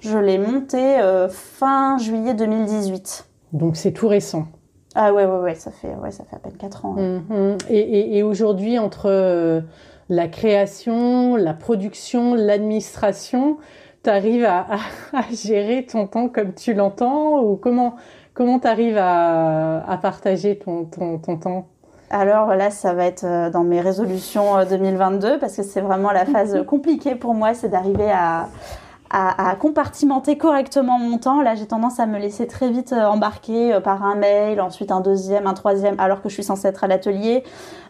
[0.00, 0.98] Je l'ai montée
[1.28, 3.26] fin juillet 2018.
[3.52, 4.46] Donc c'est tout récent.
[4.94, 6.96] Ah ouais, ouais, ouais, ça fait, ouais, ça fait à peine 4 ans.
[7.68, 9.62] Et, et, et aujourd'hui, entre
[10.08, 13.58] la création, la production, l'administration,
[14.02, 14.66] tu arrives à,
[15.32, 17.96] gérer ton temps comme tu l'entends ou comment
[18.38, 21.66] comment tu arrives à, partager ton, ton, ton temps?
[22.08, 26.12] Alors voilà, ça va être euh, dans mes résolutions 2022 euh, parce que c'est vraiment
[26.12, 28.48] la phase compliquée pour moi, c'est d'arriver à,
[29.10, 31.42] à, compartimenter correctement mon temps.
[31.42, 35.00] Là, j'ai tendance à me laisser très vite euh, embarquer par un mail, ensuite un
[35.00, 37.42] deuxième, un troisième, alors que je suis censée être à l'atelier.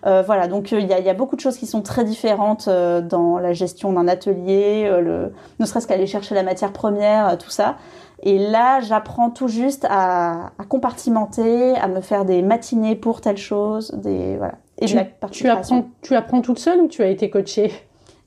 [0.07, 3.53] Euh, voilà, donc il y, a, beaucoup de choses qui sont très différentes dans la
[3.53, 7.77] gestion d'un atelier, le, ne serait-ce qu'aller chercher la matière première, tout ça.
[8.23, 13.37] Et là, j'apprends tout juste à, à, compartimenter, à me faire des matinées pour telle
[13.37, 14.55] chose, des voilà.
[14.81, 14.97] Et tu,
[15.33, 17.73] tu apprends, tu apprends toute seule ou tu as été coachée?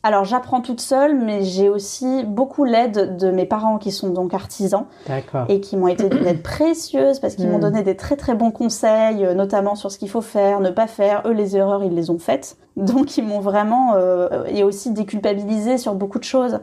[0.04, 4.34] Alors j'apprends toute seule, mais j'ai aussi beaucoup l'aide de mes parents qui sont donc
[4.34, 4.86] artisans
[5.48, 7.62] et qui m'ont été d'une aide précieuse parce qu'ils m'ont hmm.
[7.62, 10.88] donné des très très bons conseils, euh, notamment sur ce qu'il faut faire, ne pas
[10.88, 11.22] faire.
[11.26, 15.78] Eux les erreurs ils les ont faites, donc ils m'ont vraiment euh, et aussi déculpabilisé
[15.78, 16.60] sur beaucoup de choses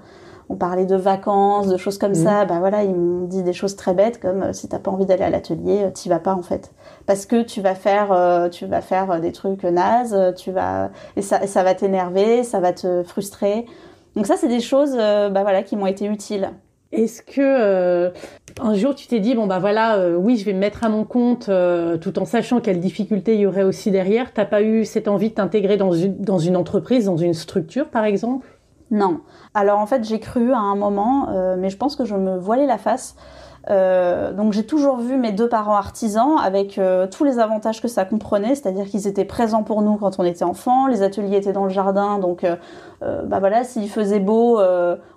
[0.51, 2.45] on parlait de vacances, de choses comme ça.
[2.45, 5.07] Bah voilà, ils m'ont dit des choses très bêtes comme euh, si t'as pas envie
[5.07, 6.73] d'aller à l'atelier, euh, t'y vas pas en fait,
[7.07, 11.23] parce que tu vas faire, euh, tu vas faire des trucs nazes, tu vas et
[11.23, 13.67] ça, ça va t'énerver, ça va te frustrer.
[14.17, 16.51] Donc ça, c'est des choses, bah voilà, qui m'ont été utiles.
[16.91, 18.11] Est-ce que
[18.61, 21.05] un jour tu t'es dit bon bah voilà oui je vais me mettre à mon
[21.05, 21.51] compte
[22.01, 24.33] tout en sachant quelles difficultés il y aurait aussi derrière?
[24.33, 27.89] T'as pas eu cette envie de t'intégrer dans une dans une entreprise dans une structure
[27.89, 28.47] par exemple?
[28.91, 29.21] Non.
[29.55, 32.39] Alors en fait, j'ai cru à un moment, euh, mais je pense que je me
[32.39, 33.17] voilais la face.
[33.71, 37.89] Euh, donc j'ai toujours vu mes deux parents artisans avec euh, tous les avantages que
[37.89, 41.53] ça comprenait, c'est-à-dire qu'ils étaient présents pour nous quand on était enfant, les ateliers étaient
[41.53, 42.47] dans le jardin, donc
[43.01, 44.59] bah voilà, s'il faisait beau,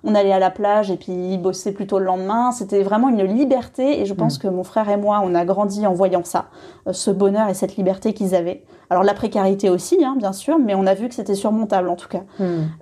[0.04, 2.52] on allait à la plage et puis ils bossaient plutôt le lendemain.
[2.52, 4.42] C'était vraiment une liberté et je pense mm.
[4.42, 6.46] que mon frère et moi, on a grandi en voyant ça,
[6.90, 8.62] ce bonheur et cette liberté qu'ils avaient.
[8.92, 11.96] Alors la précarité aussi, hein, bien sûr, mais on a vu que c'était surmontable en
[11.96, 12.24] tout cas.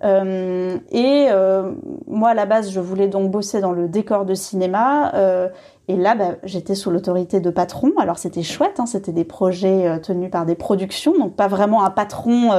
[0.02, 1.70] Euh, et euh,
[2.08, 5.14] moi, à la base, je voulais donc bosser dans le décor de cinéma.
[5.14, 5.46] Euh,
[5.90, 7.92] et là, bah, j'étais sous l'autorité de patrons.
[7.98, 11.90] Alors c'était chouette, hein, c'était des projets tenus par des productions, donc pas vraiment un
[11.90, 12.50] patron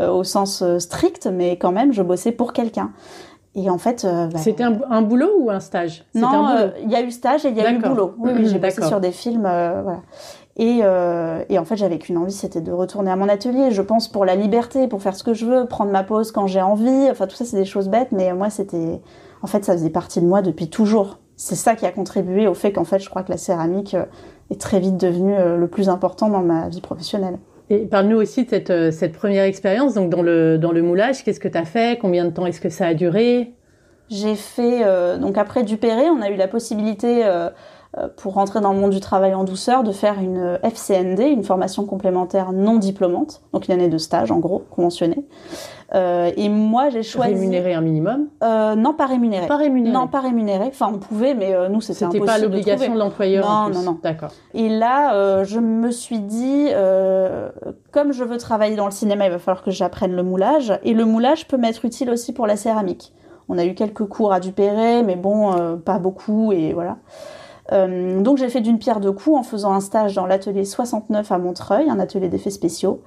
[0.00, 2.92] au sens strict, mais quand même, je bossais pour quelqu'un.
[3.54, 6.04] Et en fait, bah, c'était un, boulot ou un stage?
[6.14, 8.14] Non, il y a eu stage et il y a eu boulot.
[8.18, 10.00] Oui, oui j'ai bossé sur des films, voilà.
[10.58, 13.70] Et, euh, et, en fait, j'avais qu'une envie, c'était de retourner à mon atelier.
[13.70, 16.48] Je pense pour la liberté, pour faire ce que je veux, prendre ma pause quand
[16.48, 17.08] j'ai envie.
[17.10, 19.00] Enfin, tout ça, c'est des choses bêtes, mais moi, c'était,
[19.40, 21.18] en fait, ça faisait partie de moi depuis toujours.
[21.38, 24.04] C'est ça qui a contribué au fait qu'en fait, je crois que la céramique euh,
[24.50, 27.38] est très vite devenue euh, le plus important dans ma vie professionnelle.
[27.70, 31.22] Et parle-nous aussi de cette, euh, cette première expérience, donc dans le, dans le moulage.
[31.22, 33.54] Qu'est-ce que tu as fait Combien de temps est-ce que ça a duré?
[34.10, 37.50] J'ai fait, euh, donc après Dupéré, on a eu la possibilité euh,
[38.16, 41.86] pour rentrer dans le monde du travail en douceur, de faire une FCND, une formation
[41.86, 45.24] complémentaire non diplômante, donc une année de stage en gros, conventionnée.
[45.94, 47.32] Euh, et moi, j'ai choisi.
[47.32, 48.28] Rémunérer un minimum?
[48.42, 49.46] Euh, Non, pas rémunéré.
[49.46, 49.92] Pas rémunéré.
[49.92, 50.66] Non, pas rémunéré.
[50.68, 52.26] Enfin, on pouvait, mais euh, nous, c'était impossible.
[52.26, 53.48] C'était pas l'obligation de, l'employeur.
[53.48, 53.98] Non, non, non.
[54.02, 54.30] D'accord.
[54.52, 56.68] Et là, euh, je me suis dit,
[57.90, 60.78] comme je veux travailler dans le cinéma, il va falloir que j'apprenne le moulage.
[60.82, 63.14] Et le moulage peut m'être utile aussi pour la céramique.
[63.48, 66.98] On a eu quelques cours à Dupéré, mais bon, pas beaucoup, et voilà.
[67.72, 71.30] Euh, donc j'ai fait d'une pierre deux coups en faisant un stage dans l'atelier 69
[71.30, 73.02] à Montreuil, un atelier d'effets spéciaux,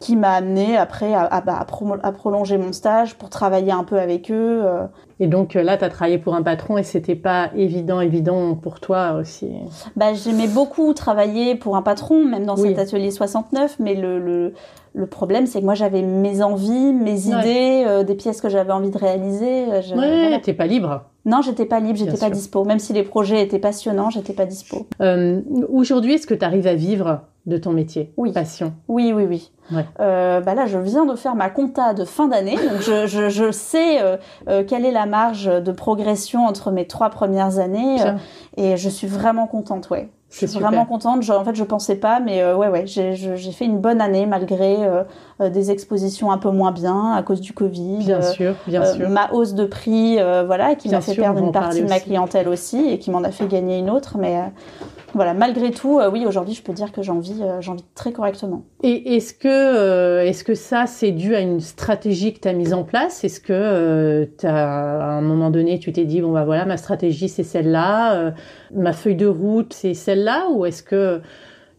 [0.00, 1.64] qui m'a amené après à, bah,
[2.02, 4.62] à, prolonger mon stage pour travailler un peu avec eux.
[4.64, 4.86] Euh.
[5.20, 8.80] Et donc là, tu as travaillé pour un patron et c'était pas évident, évident pour
[8.80, 9.48] toi aussi
[9.94, 14.54] bah, J'aimais beaucoup travailler pour un patron, même dans cet atelier 69, mais le, le,
[14.94, 18.72] le problème, c'est que moi, j'avais mes envies, mes idées, euh, des pièces que j'avais
[18.72, 19.82] envie de réaliser.
[19.82, 21.04] Je, ouais, t'es pas libre.
[21.26, 22.64] Non, j'étais pas libre, j'étais pas dispo.
[22.64, 24.86] Même si les projets étaient passionnants, j'étais pas dispo.
[25.00, 28.12] Euh, Aujourd'hui, est-ce que tu arrives à vivre de ton métier?
[28.16, 28.32] Oui.
[28.32, 28.72] Passion.
[28.88, 29.50] Oui, oui, oui.
[29.72, 29.84] Ouais.
[30.00, 33.28] Euh, bah là, je viens de faire ma compta de fin d'année, donc je, je,
[33.28, 34.16] je sais euh,
[34.48, 37.96] euh, quelle est la marge de progression entre mes trois premières années,
[38.56, 40.08] et je suis vraiment contente, ouais.
[40.30, 40.68] Je suis super.
[40.68, 41.22] vraiment contente.
[41.22, 44.26] Je- en fait, je pensais pas, mais euh, ouais, ouais, j'ai fait une bonne année
[44.26, 45.02] malgré euh,
[45.40, 47.98] euh, des expositions un peu moins bien à cause du Covid.
[47.98, 49.08] Bien euh, sûr, bien euh, sûr.
[49.08, 52.48] ma hausse de prix, euh, voilà, qui m'a fait perdre une partie de ma clientèle
[52.48, 54.18] aussi et qui m'en a fait gagner une autre.
[54.18, 54.84] Mais euh,
[55.14, 57.60] voilà, malgré tout, euh, oui, aujourd'hui, je peux dire que j'en vis, euh,
[57.94, 58.64] très correctement.
[58.82, 62.52] Et est-ce que, euh, est-ce que ça, c'est dû à une stratégie que tu as
[62.52, 63.24] mise en place?
[63.24, 67.28] Est-ce que t'as- à un moment donné, tu t'es dit, bon, bah voilà, ma stratégie,
[67.28, 68.32] c'est celle-là,
[68.74, 70.48] ma feuille de route, c'est celle-là?
[70.50, 71.20] Ou est-ce que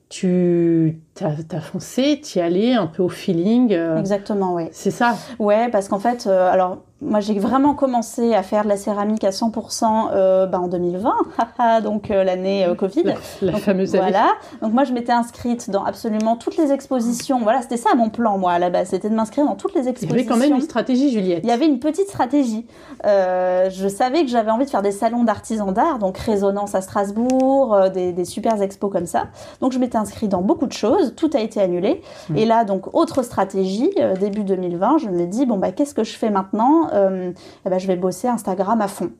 [0.10, 4.70] tu t'as, foncé, t'y allais un peu au feeling euh, Exactement, ouais.
[4.72, 8.70] C'est ça Ouais, parce qu'en fait, euh, alors moi j'ai vraiment commencé à faire de
[8.70, 11.12] la céramique à 100% euh, bah, en 2020,
[11.58, 13.02] haha, donc euh, l'année Covid.
[13.04, 14.04] La, la Donc, fameuse année.
[14.12, 14.28] Voilà.
[14.62, 17.40] Donc moi je m'étais inscrite dans absolument toutes les expositions.
[17.42, 19.82] Voilà, c'était ça mon plan moi à la base, c'était de m'inscrire dans toutes les
[19.82, 20.16] Il y expositions.
[20.20, 21.42] avait quand même une stratégie, Juliette.
[21.44, 22.68] Il y avait une petite stratégie.
[23.04, 27.90] Je savais que j'avais envie de faire des salons d'artisans d'art, donc Résonance à Strasbourg,
[27.92, 29.24] des, des super expos comme ça.
[29.60, 32.02] Donc je m'étais inscrite dans beaucoup de choses, tout a été annulé.
[32.30, 32.38] Mm.
[32.38, 36.04] Et là, donc autre stratégie, euh, début 2020, je me dis bon bah qu'est-ce que
[36.04, 36.90] je fais maintenant?
[36.94, 37.32] Euh,
[37.66, 39.12] eh ben, je vais bosser Instagram à fond.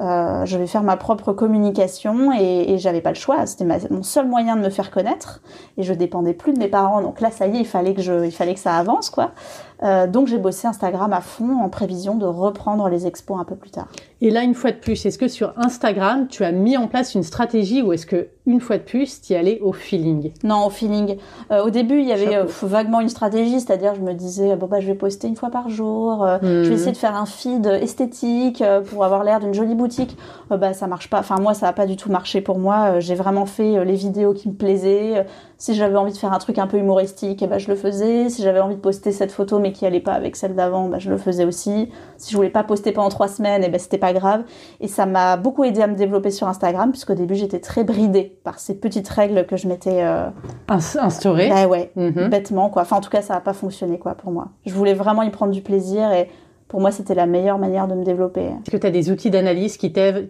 [0.00, 3.44] Euh, je vais faire ma propre communication et, et j'avais pas le choix.
[3.46, 5.42] C'était mon seul moyen de me faire connaître
[5.76, 7.02] et je dépendais plus de mes parents.
[7.02, 9.32] Donc là, ça y est, il fallait que je, il fallait que ça avance quoi.
[9.82, 13.56] Euh, donc j'ai bossé Instagram à fond en prévision de reprendre les expos un peu
[13.56, 13.88] plus tard.
[14.20, 17.14] Et là, une fois de plus, est-ce que sur Instagram, tu as mis en place
[17.14, 20.32] une stratégie ou est-ce que, une fois de plus, tu y allais au feeling?
[20.44, 21.16] Non, au feeling.
[21.50, 24.66] Euh, au début, il y avait euh, vaguement une stratégie, c'est-à-dire je me disais bon
[24.66, 27.66] bah je vais poster une fois par jour, je vais essayer de faire un feed
[27.66, 30.16] esthétique pour avoir l'air d'une jolie boutique.
[30.50, 31.20] Bah ça marche pas.
[31.20, 33.00] Enfin moi ça a pas du tout marché pour moi.
[33.00, 35.26] J'ai vraiment fait les vidéos qui me plaisaient.
[35.62, 38.28] Si j'avais envie de faire un truc un peu humoristique, eh ben, je le faisais.
[38.28, 40.98] Si j'avais envie de poster cette photo mais qui allait pas avec celle d'avant, bah,
[40.98, 41.88] je le faisais aussi.
[42.16, 44.42] Si je voulais pas poster pendant trois semaines, eh ben c'était pas grave.
[44.80, 48.36] Et ça m'a beaucoup aidé à me développer sur Instagram puisqu'au début j'étais très bridée
[48.42, 50.26] par ces petites règles que je m'étais euh,
[50.68, 52.28] Ins- Instauré bah ouais, Mhm.
[52.28, 52.82] bêtement quoi.
[52.82, 54.48] Enfin en tout cas ça n'a pas fonctionné quoi pour moi.
[54.66, 56.28] Je voulais vraiment y prendre du plaisir et
[56.66, 58.46] pour moi c'était la meilleure manière de me développer.
[58.46, 60.26] Est-ce que tu as des outils d'analyse qui t'aident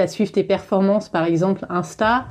[0.00, 2.24] à suivre tes performances, par exemple Insta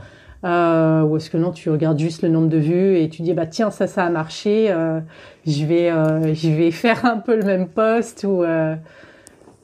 [0.46, 3.34] euh, Ou est-ce que non, tu regardes juste le nombre de vues et tu dis,
[3.34, 5.00] bah tiens, ça, ça a marché, euh,
[5.48, 8.44] je, vais, euh, je vais faire un peu le même post ou...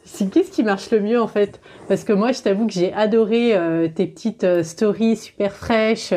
[0.03, 1.61] c'est qu'est-ce qui marche le mieux en fait?
[1.87, 3.55] Parce que moi, je t'avoue que j'ai adoré
[3.95, 6.13] tes petites stories super fraîches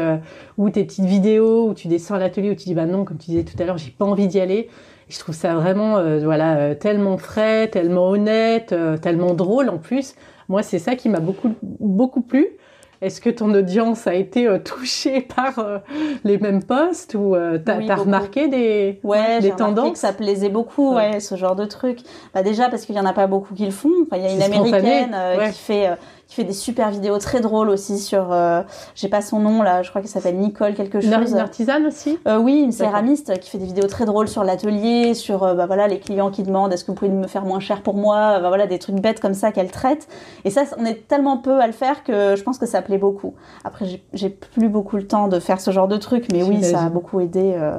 [0.57, 3.19] ou tes petites vidéos où tu descends à l'atelier où tu dis bah non, comme
[3.19, 4.69] tu disais tout à l'heure, j'ai pas envie d'y aller.
[5.11, 10.15] Je trouve ça vraiment voilà tellement frais, tellement honnête, tellement drôle en plus.
[10.49, 12.49] Moi, c'est ça qui m'a beaucoup beaucoup plu.
[13.03, 15.79] Est-ce que ton audience a été euh, touchée par euh,
[16.25, 20.49] les mêmes posts ou euh, t'as Oui, remarqué des, Ouais, des tendances que ça plaisait
[20.49, 21.13] beaucoup, Ouais.
[21.13, 22.01] ouais, ce genre de truc.
[22.35, 23.93] Bah déjà parce qu'il y en a pas beaucoup qui le font.
[24.03, 25.51] Enfin, il y a une américaine ouais.
[25.51, 25.91] qui fait
[26.35, 28.33] qui fait des super vidéos très drôles aussi sur.
[28.33, 28.63] euh,
[28.97, 31.09] J'ai pas son nom là, je crois qu'elle s'appelle Nicole quelque chose.
[31.11, 35.15] une artisane aussi Euh, oui, une céramiste qui fait des vidéos très drôles sur l'atelier,
[35.15, 37.61] sur euh, bah, voilà les clients qui demandent est-ce que vous pouvez me faire moins
[37.61, 40.09] cher pour moi, bah, voilà des trucs bêtes comme ça qu'elle traite.
[40.45, 42.99] Et ça, on est tellement peu à le faire que je pense que ça plaît
[42.99, 43.35] beaucoup.
[43.65, 46.85] Après, j'ai- plus beaucoup le temps de faire ce genre de trucs, mais oui, ça
[46.85, 47.55] a beaucoup aidé.
[47.57, 47.77] euh.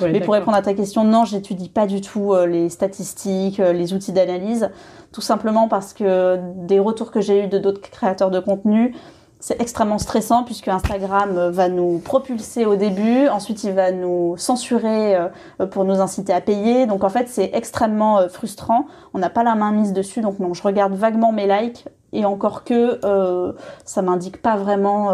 [0.00, 3.94] Ouais, Mais pour répondre à ta question, non, j'étudie pas du tout les statistiques, les
[3.94, 4.68] outils d'analyse,
[5.16, 8.94] tout simplement parce que des retours que j'ai eu de d'autres créateurs de contenu,
[9.40, 14.36] c'est extrêmement stressant puisque Instagram euh, va nous propulser au début, ensuite il va nous
[14.36, 16.84] censurer euh, pour nous inciter à payer.
[16.84, 18.88] Donc en fait, c'est extrêmement euh, frustrant.
[19.14, 22.26] On n'a pas la main mise dessus, donc non, je regarde vaguement mes likes et
[22.26, 23.54] encore que euh,
[23.86, 25.12] ça m'indique pas vraiment.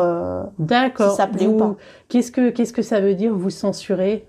[1.00, 1.76] euh, si ça plaît ou pas.
[2.08, 4.26] Qu'est-ce que qu'est-ce que ça veut dire vous censurer?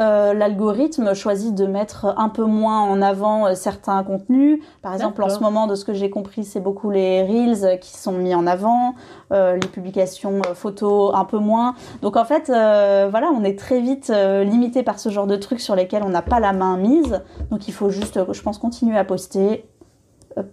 [0.00, 4.60] Euh, L'algorithme choisit de mettre un peu moins en avant euh, certains contenus.
[4.82, 7.76] Par exemple, en ce moment, de ce que j'ai compris, c'est beaucoup les reels euh,
[7.76, 8.94] qui sont mis en avant,
[9.32, 11.74] euh, les publications euh, photos un peu moins.
[12.02, 14.12] Donc en fait, euh, voilà, on est très vite
[14.44, 17.22] limité par ce genre de trucs sur lesquels on n'a pas la main mise.
[17.50, 19.64] Donc il faut juste, je pense, continuer à poster,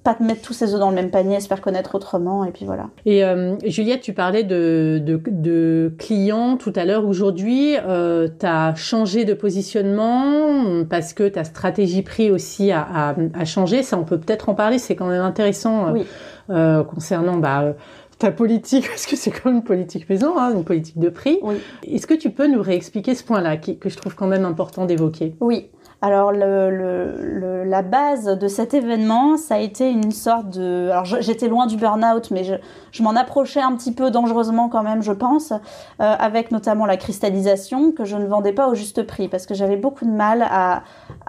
[0.04, 2.65] pas mettre tous ses œufs dans le même panier, se faire connaître autrement, et puis
[2.65, 2.89] voilà.
[3.06, 7.06] Et euh, Juliette, tu parlais de, de, de clients tout à l'heure.
[7.08, 13.15] Aujourd'hui, euh, tu as changé de positionnement parce que ta stratégie prix aussi a, a,
[13.34, 13.84] a changé.
[13.84, 14.78] Ça, on peut peut-être en parler.
[14.78, 16.06] C'est quand même intéressant euh, Oui.
[16.50, 17.74] euh, concernant bah,
[18.20, 21.39] ta politique, parce que c'est quand même une politique maison, hein, une politique de prix.
[21.41, 21.56] Oui.
[21.88, 25.36] Est-ce que tu peux nous réexpliquer ce point-là que je trouve quand même important d'évoquer?
[25.39, 25.70] Oui.
[26.03, 30.89] Alors le, la base de cet événement, ça a été une sorte de...
[30.89, 35.03] Alors j'étais loin du burn-out, mais je, m'en approchais un petit peu dangereusement quand même,
[35.03, 35.57] je pense, euh,
[35.99, 39.77] avec notamment la cristallisation que je ne vendais pas au juste prix, parce que j'avais
[39.77, 40.81] beaucoup de mal à,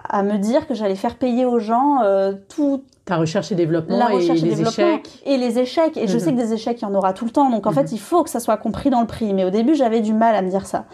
[0.09, 2.83] à me dire que j'allais faire payer aux gens euh, tout...
[3.05, 5.21] Ta recherche et développement et les échecs.
[5.25, 5.97] Et les échecs.
[5.97, 7.49] Et je sais que des échecs, il y en aura tout le temps.
[7.49, 9.33] Donc en fait, il faut que ça soit compris dans le prix.
[9.33, 10.85] Mais au début, j'avais du mal à me dire ça.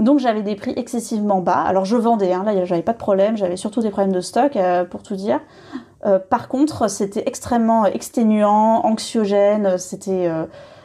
[0.00, 1.62] Donc j'avais des prix excessivement bas.
[1.66, 4.56] Alors je vendais, hein, là j'avais pas de problème, j'avais surtout des problèmes de stock
[4.56, 5.40] euh, pour tout dire.
[6.06, 10.44] Euh, par contre, c'était extrêmement exténuant, anxiogène, c'était euh,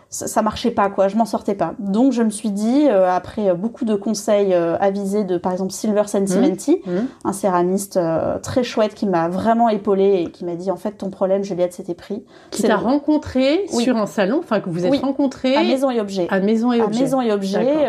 [0.10, 1.75] ça, marchait pas quoi, je m'en sortais pas.
[1.80, 6.82] Donc je me suis dit après beaucoup de conseils avisés de par exemple Silver Sentimenti,
[6.86, 6.91] mmh.
[6.91, 7.08] Mmh.
[7.23, 7.99] un céramiste
[8.41, 11.73] très chouette qui m'a vraiment épaulé et qui m'a dit en fait ton problème Juliette
[11.73, 12.23] c'était pris.
[12.51, 16.28] Qui t'a rencontré sur un salon, enfin que vous êtes rencontré à Maison et Objet.
[16.30, 16.99] À Maison et Objet.
[16.99, 17.88] À Maison et Objet.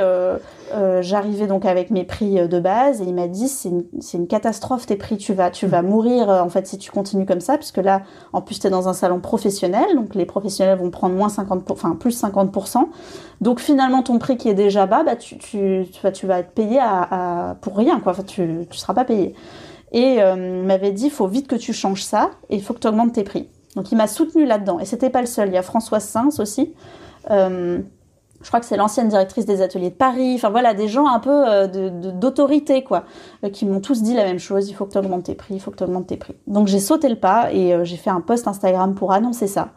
[1.01, 4.87] J'arrivais donc avec mes prix de base et il m'a dit c'est une, une, catastrophe
[4.87, 7.79] tes prix, tu vas tu vas mourir en fait si tu continues comme ça puisque
[7.79, 8.03] là
[8.33, 11.71] en plus tu es dans un salon professionnel donc les professionnels vont prendre moins 50
[11.71, 12.87] enfin plus 50%.
[13.41, 16.79] Donc finalement, ton prix qui est déjà bas, bah, tu, tu, tu, vas être payé
[16.81, 18.13] à, pour rien, quoi.
[18.13, 19.35] Enfin, tu ne seras pas payé.
[19.93, 22.75] Et euh, il m'avait dit, il faut vite que tu changes ça et il faut
[22.75, 23.49] que tu augmentes tes prix.
[23.77, 24.79] Donc il m'a soutenu là-dedans.
[24.81, 25.49] Et c'était pas le seul.
[25.49, 26.75] Il y a Françoise Sins aussi.
[27.31, 27.81] Euh,
[28.47, 30.35] je crois que c'est l'ancienne directrice des ateliers de Paris.
[30.37, 33.03] Enfin voilà, des gens un peu euh, d'autorité, quoi,
[33.53, 34.69] qui m'ont tous dit la même chose.
[34.69, 36.37] Il faut que tu augmentes tes prix, il faut que tu augmentes tes prix.
[36.47, 39.71] Donc j'ai sauté le pas et j'ai fait un post Instagram pour annoncer ça.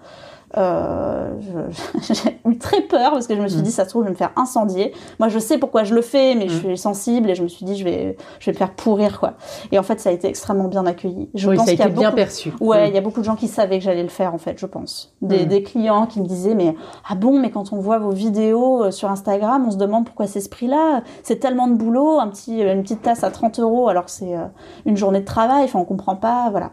[0.57, 1.29] Euh,
[2.01, 3.63] j'ai eu très peur parce que je me suis mm.
[3.63, 4.93] dit ça se trouve je vais me faire incendier.
[5.19, 6.59] Moi je sais pourquoi je le fais mais je mm.
[6.59, 9.33] suis sensible et je me suis dit je vais je vais me faire pourrir quoi.
[9.71, 11.29] Et en fait ça a été extrêmement bien accueilli.
[11.35, 12.51] Je oui, pense ça a été bien perçu.
[12.61, 14.57] Ouais, il y a beaucoup de gens qui savaient que j'allais le faire en fait,
[14.57, 15.13] je pense.
[15.21, 15.49] Des, mm.
[15.49, 16.75] des, clients qui me disaient mais
[17.07, 20.25] ah bon mais quand on voit vos vidéos euh, sur Instagram on se demande pourquoi
[20.25, 21.03] c'est ce prix-là?
[21.21, 24.35] C'est tellement de boulot, un petit une petite tasse à 30 euros alors que c'est
[24.35, 24.45] euh,
[24.85, 25.65] une journée de travail.
[25.65, 26.71] Enfin on comprend pas, voilà.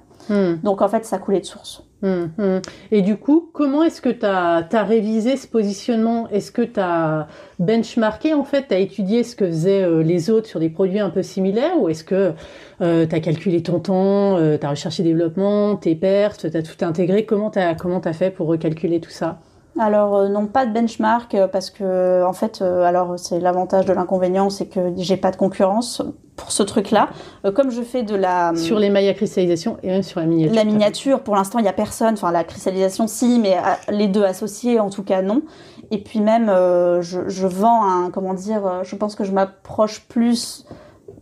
[0.65, 1.86] Donc en fait ça coulait de source.
[2.07, 2.61] Hum.
[2.91, 6.29] Et du coup, comment est-ce que tu as, révisé ce positionnement?
[6.31, 7.27] Est-ce que tu as
[7.59, 11.01] benchmarké en fait, tu as étudié ce que faisaient euh, les autres sur des produits
[11.01, 11.81] un peu similaires?
[11.81, 12.33] Ou est-ce que
[12.81, 16.63] euh, tu as calculé ton temps, euh, tu as recherché développement, tes pertes, tu as
[16.63, 17.25] tout intégré?
[17.25, 19.39] Comment tu as, fait pour recalculer tout ça?
[19.79, 24.49] Alors euh, non pas de benchmark parce que en fait alors c'est l'avantage de l'inconvénient
[24.49, 26.03] c'est que j'ai pas de concurrence
[26.37, 27.09] pour ce truc-là.
[27.55, 30.55] comme je fais de la sur les mailles à cristallisation et même sur la miniature.
[30.55, 32.15] La miniature pour l'instant il y a personne.
[32.15, 33.57] Enfin la cristallisation si mais
[33.89, 35.43] les deux associés en tout cas non.
[35.91, 40.67] Et puis même je, je vends un comment dire je pense que je m'approche plus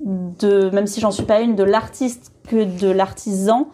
[0.00, 3.68] de même si j'en suis pas une de l'artiste que de l'artisan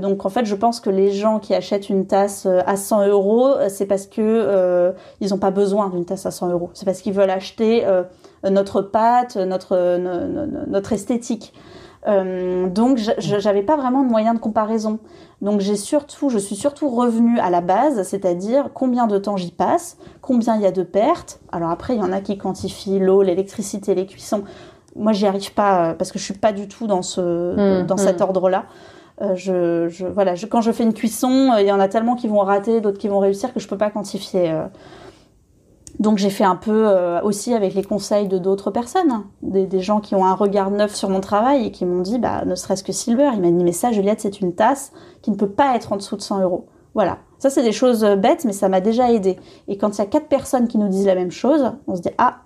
[0.00, 3.06] donc en fait, je pense que les gens qui achètent une tasse euh, à 100
[3.08, 6.70] euros, euh, c'est parce que euh, ils n'ont pas besoin d'une tasse à 100 euros.
[6.74, 7.84] C'est parce qu'ils veulent acheter
[8.50, 9.98] notre pâte, notre
[10.68, 11.52] notre esthétique.
[12.06, 14.98] donc j'avais pas vraiment de moyen de comparaison.
[15.42, 19.50] Donc j'ai surtout, je suis surtout revenue à la base, c'est-à-dire combien de temps j'y
[19.52, 21.40] passe, combien il y a de pertes.
[21.52, 24.44] Alors après, il y en a qui quantifient l'eau, l'électricité, les cuissons.
[24.94, 27.20] Moi, j'y arrive pas parce que je suis pas du tout dans ce
[27.80, 28.24] mmh, dans cet mmh.
[28.24, 28.64] ordre-là.
[29.22, 31.88] Euh, je, je, voilà, je, quand je fais une cuisson, euh, il y en a
[31.88, 34.50] tellement qui vont rater, d'autres qui vont réussir que je peux pas quantifier.
[34.50, 34.66] Euh.
[35.98, 36.88] Donc j'ai fait un peu
[37.22, 39.24] aussi avec les conseils de d'autres personnes, hein.
[39.42, 42.18] des, des, gens qui ont un regard neuf sur mon travail et qui m'ont dit,
[42.18, 45.30] bah, ne serait-ce que Silver, il m'a dit, mais ça, Juliette, c'est une tasse qui
[45.30, 46.66] ne peut pas être en dessous de 100 euros.
[46.94, 47.18] Voilà.
[47.38, 49.36] Ça, c'est des choses bêtes, mais ça m'a déjà aidé.
[49.68, 52.00] Et quand il y a quatre personnes qui nous disent la même chose, on se
[52.00, 52.38] dit, ah,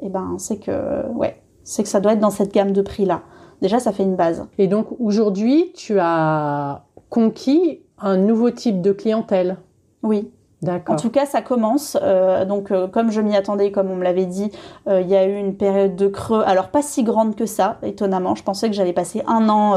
[0.00, 3.22] eh ben, c'est que, ouais, c'est que ça doit être dans cette gamme de prix-là.
[3.60, 4.46] Déjà, ça fait une base.
[4.58, 9.58] Et donc aujourd'hui, tu as conquis un nouveau type de clientèle.
[10.02, 10.32] Oui.
[10.62, 10.94] D'accord.
[10.94, 11.98] En tout cas, ça commence.
[12.00, 14.52] Euh, donc, euh, comme je m'y attendais, comme on me l'avait dit,
[14.86, 16.42] euh, il y a eu une période de creux.
[16.46, 18.36] Alors, pas si grande que ça, étonnamment.
[18.36, 19.72] Je pensais que j'allais passer un an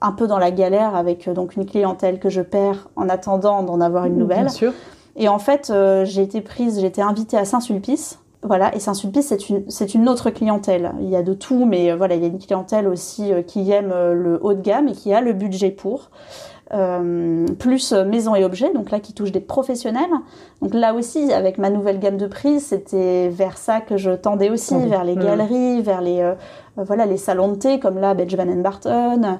[0.00, 3.80] un peu dans la galère avec donc une clientèle que je perds en attendant d'en
[3.80, 4.40] avoir une nouvelle.
[4.40, 4.72] Bien sûr.
[5.16, 5.72] Et en fait,
[6.04, 10.06] j'ai été prise, j'ai été invitée à Saint-Sulpice voilà, et Saint-Sulpice, c'est une, c'est une
[10.06, 10.92] autre clientèle.
[11.00, 13.88] Il y a de tout, mais voilà, il y a une clientèle aussi qui aime
[13.88, 16.10] le haut de gamme et qui a le budget pour.
[17.58, 20.10] Plus maison et objets, donc là qui touche des professionnels.
[20.60, 24.50] Donc là aussi, avec ma nouvelle gamme de prix, c'était vers ça que je tendais
[24.50, 26.34] aussi, vers les galeries, vers les
[26.76, 29.38] voilà les salons de thé comme là Benj Van Barton.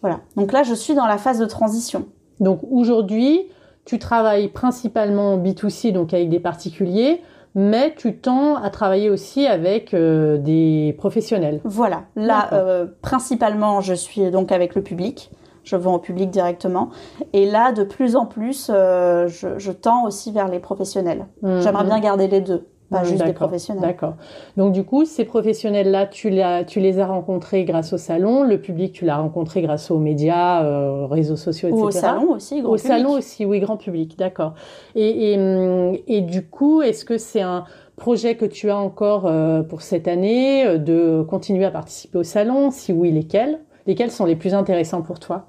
[0.00, 0.20] Voilà.
[0.36, 2.06] Donc là, je suis dans la phase de transition.
[2.40, 3.48] Donc aujourd'hui,
[3.84, 7.20] tu travailles principalement B2C, donc avec des particuliers
[7.54, 11.60] mais tu tends à travailler aussi avec euh, des professionnels.
[11.64, 12.04] Voilà.
[12.16, 15.30] Là, euh, principalement, je suis donc avec le public.
[15.70, 16.90] Je vends au public directement.
[17.32, 21.26] Et là, de plus en plus, euh, je, tends aussi vers les professionnels.
[21.42, 21.60] Mhm.
[21.60, 22.66] J'aimerais bien garder les deux.
[22.90, 23.82] pas Mmh, juste des d'accord, professionnels.
[23.82, 24.14] D'accord.
[24.56, 28.42] Donc du coup, ces professionnels-là, tu, les as rencontrés grâce au salon.
[28.42, 31.80] Le public, tu l'as rencontré grâce aux médias, euh, réseaux sociaux, etc.
[31.80, 32.88] Ou au salon aussi, grand Au public.
[32.88, 34.54] salon aussi, oui, grand public, d'accord.
[34.96, 37.64] Et, et, hum, et du coup, est-ce que c'est un
[37.96, 42.24] projet que tu as encore euh, pour cette année euh, de continuer à participer au
[42.24, 42.72] salon?
[42.72, 43.60] Si oui, lesquels?
[43.86, 45.46] Lesquels sont les plus intéressants pour toi?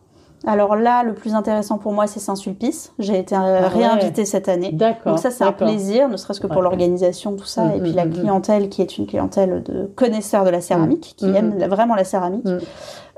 [0.47, 2.93] Alors là, le plus intéressant pour moi, c'est Saint-Sulpice.
[2.97, 3.67] J'ai été euh, Ah ouais.
[3.67, 4.71] réinvitée cette année.
[4.71, 5.13] D'accord.
[5.13, 6.63] Donc ça, c'est un plaisir, ne serait-ce que pour Ouais.
[6.63, 7.63] l'organisation, tout ça.
[7.65, 10.59] Mm, et puis mm, la mm, clientèle qui est une clientèle de connaisseurs de la
[10.61, 12.47] céramique, qui Mm, aiment vraiment la céramique.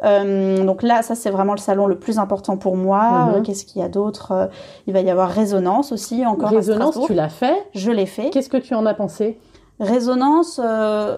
[0.03, 3.29] Euh, donc là, ça, c'est vraiment le salon le plus important pour moi.
[3.35, 4.49] Euh, Qu'est-ce qu'il y a d'autre?
[4.85, 7.55] Il va y avoir Résonance aussi, encore Résonance, tu l'as fait?
[7.73, 8.31] Je l'ai fait.
[8.31, 9.39] Qu'est-ce que tu en as pensé?
[9.79, 11.15] Résonance, euh,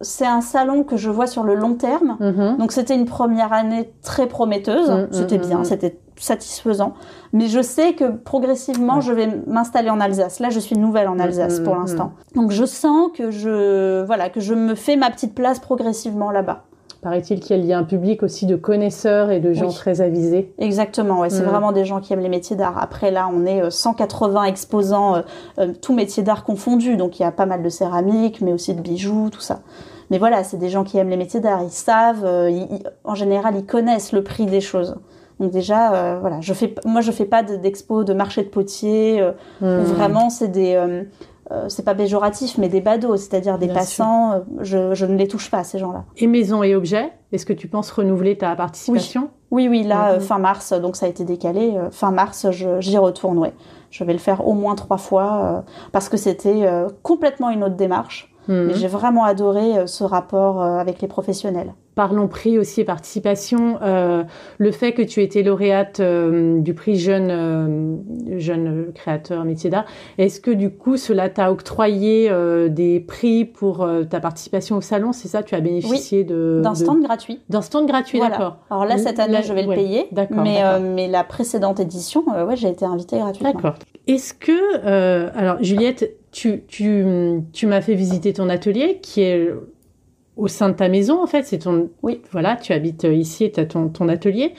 [0.00, 2.16] c'est un salon que je vois sur le long terme.
[2.20, 2.56] Mhm.
[2.58, 6.94] Donc c'était une première année très prometteuse, Mm, c'était mm, bien, c'était satisfaisant.
[7.32, 10.40] Mais je sais que progressivement, je vais m'installer en Alsace.
[10.40, 12.12] Là, je suis nouvelle en Alsace pour l'instant.
[12.34, 16.64] Donc je sens que je voilà que je me fais ma petite place progressivement là-bas.
[17.00, 19.74] Paraît-il qu'il y a un public aussi de connaisseurs et de gens Oui.
[19.74, 20.52] très avisés.
[20.58, 21.46] Exactement, ouais, c'est Mm.
[21.48, 22.76] vraiment des gens qui aiment les métiers d'art.
[22.80, 25.20] Après là, on est euh, 180 exposants, euh,
[25.60, 26.96] euh, tous métiers d'art confondus.
[26.96, 29.60] Donc il y a pas mal de céramique, mais aussi de bijoux, tout ça.
[30.10, 31.62] Mais voilà, c'est des gens qui aiment les métiers d'art.
[31.62, 34.96] Ils savent, euh, ils- ils- en général, ils connaissent le prix des choses.
[35.38, 38.48] Donc déjà, euh, voilà, je fais, moi je fais pas de- d'expo de marché de
[38.48, 39.20] potier.
[39.62, 40.74] euh, où vraiment c'est des,
[41.50, 44.32] euh, c'est pas péjoratif, mais des badauds, c'est-à-dire des Bien passants.
[44.32, 46.04] euh, Je, je ne les touche pas ces gens-là.
[46.16, 49.30] Et maison et objets, est-ce que tu penses renouveler ta participation?
[49.50, 51.74] Oui, oui, là, euh, fin mars, donc ça a été décalé.
[51.76, 52.46] euh, fin mars,
[52.80, 53.54] j'y retourne, ouais.
[53.90, 56.68] Je vais le faire au moins trois fois parce que c'était
[57.02, 58.27] complètement une autre démarche.
[58.48, 61.74] Mais j'ai vraiment adoré euh, ce rapport euh, avec les professionnels.
[61.94, 63.78] Parlons prix aussi et participation.
[63.82, 64.22] Euh,
[64.58, 69.84] le fait que tu étais lauréate euh, du prix jeune, euh, jeune créateur métier d'art,
[70.16, 72.30] est-ce que du coup cela t'a octroyé
[72.70, 75.12] des prix pour ta participation au salon?
[75.12, 75.42] C'est ça?
[75.42, 77.40] Tu as bénéficié de D'un de- stand gratuit.
[77.48, 78.36] d'un stand gratuit, Voilà.
[78.38, 78.56] d'accord.
[78.70, 80.06] Alors là, cette année, La- je vais le payer.
[80.12, 83.52] d'accord, Mais, mais la précédente édition, ouais, j'ai été invitée gratuitement.
[83.52, 83.74] D'accord.
[84.06, 87.04] Est-ce que, alors Juliette, tu, tu,
[87.52, 89.50] tu m'as fait visiter ton atelier qui est
[90.36, 91.44] au sein de ta maison en fait.
[91.44, 92.20] C'est ton, Oui.
[92.32, 94.54] Voilà, tu habites ici et tu as ton, ton atelier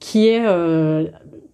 [0.00, 1.06] qui est euh,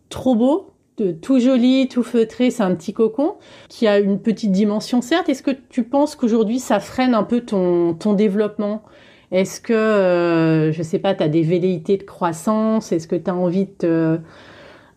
[0.08, 2.50] trop beau, de- tout joli, tout feutré.
[2.50, 3.34] C'est un petit cocon
[3.68, 5.28] qui a une petite dimension certes.
[5.28, 8.82] Est-ce que tu penses qu'aujourd'hui ça freine un peu ton, ton développement?
[9.30, 12.90] Est-ce que, euh, je sais pas, tu as des velléités de croissance?
[12.90, 14.18] Est-ce que tu as envie de te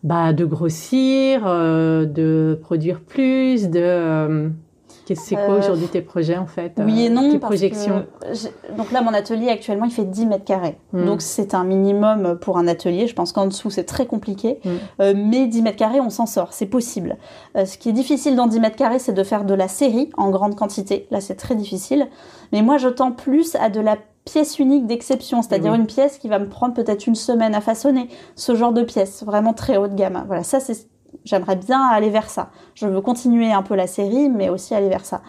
[0.04, 4.50] bah, de grossir, euh, de produire plus, de...
[5.12, 8.06] euh, c'est quoi Euh, aujourd'hui tes projets en fait Oui euh, et non, Tes projections?
[8.76, 11.04] donc là mon atelier actuellement il fait 10 mètres carrés, Mm.
[11.06, 13.06] donc c'est un minimum pour un atelier.
[13.06, 14.68] Je pense qu'en dessous c'est très compliqué, Mm.
[15.00, 17.16] Euh, mais 10 mètres carrés on s'en sort, c'est possible.
[17.56, 20.10] Euh, ce qui est difficile dans 10 mètres carrés c'est de faire de la série
[20.16, 21.06] en grande quantité.
[21.10, 22.08] Là c'est très difficile,
[22.52, 25.78] mais moi je tends plus à de la pièce unique d'exception, c'est-à-dire Oui.
[25.78, 28.08] une pièce qui va me prendre peut-être une semaine à façonner.
[28.36, 30.24] Ce genre de pièce, vraiment très haut de gamme.
[30.26, 30.86] Voilà, ça c'est
[31.24, 32.50] J'aimerais bien aller vers ça.
[32.74, 35.22] Je veux continuer un peu la série, mais aussi aller vers ça.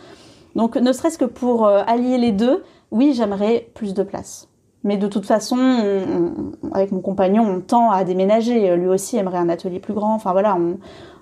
[0.56, 4.48] Donc, ne serait-ce que pour euh, allier les deux, oui, j'aimerais plus de place.
[4.84, 6.34] Mais de toute façon, on-
[6.64, 8.76] on- avec mon compagnon, on tend à déménager.
[8.76, 10.14] Lui aussi aimerait un atelier plus grand.
[10.14, 10.58] Enfin voilà,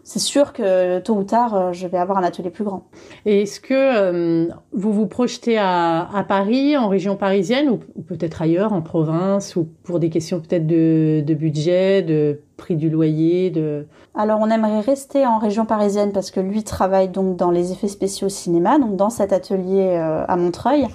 [0.04, 2.84] c'est sûr que tôt ou tard, euh, je vais avoir un atelier plus grand.
[3.26, 8.02] Et est-ce que euh, vous vous projetez à, à Paris, en région parisienne, ou, ou
[8.02, 12.90] peut-être ailleurs, en province, ou pour des questions peut-être de, de budget, de prix du
[12.90, 13.88] loyer, de...
[14.14, 17.88] Alors, on aimerait rester en région parisienne parce que lui travaille donc dans les effets
[17.88, 20.88] spéciaux cinéma, donc dans cet atelier euh, à Montreuil.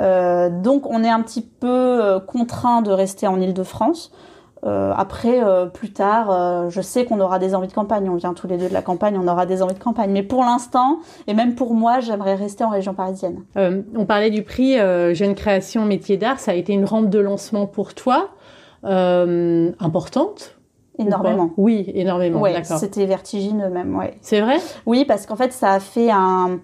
[0.00, 4.12] Euh, donc, on est un petit peu euh, contraint de rester en Île-de-France.
[4.64, 8.08] Euh, après, euh, plus tard, euh, je sais qu'on aura des envies de campagne.
[8.10, 10.10] On vient tous les deux de la campagne, on aura des envies de campagne.
[10.10, 13.42] Mais pour l'instant, et même pour moi, j'aimerais rester en région parisienne.
[13.56, 14.76] On parlait du prix
[15.14, 18.30] Jeune Création Métier d'Art, ça a été une rampe de lancement pour toi,
[18.82, 20.54] importante
[21.00, 21.50] Énormément.
[21.56, 22.78] Oui, énormément, Ouais, d'accord.
[22.78, 24.14] c'était vertigineux même, ouais.
[24.20, 24.56] C'est vrai?
[24.84, 26.58] Oui, parce qu'en fait, ça a fait un.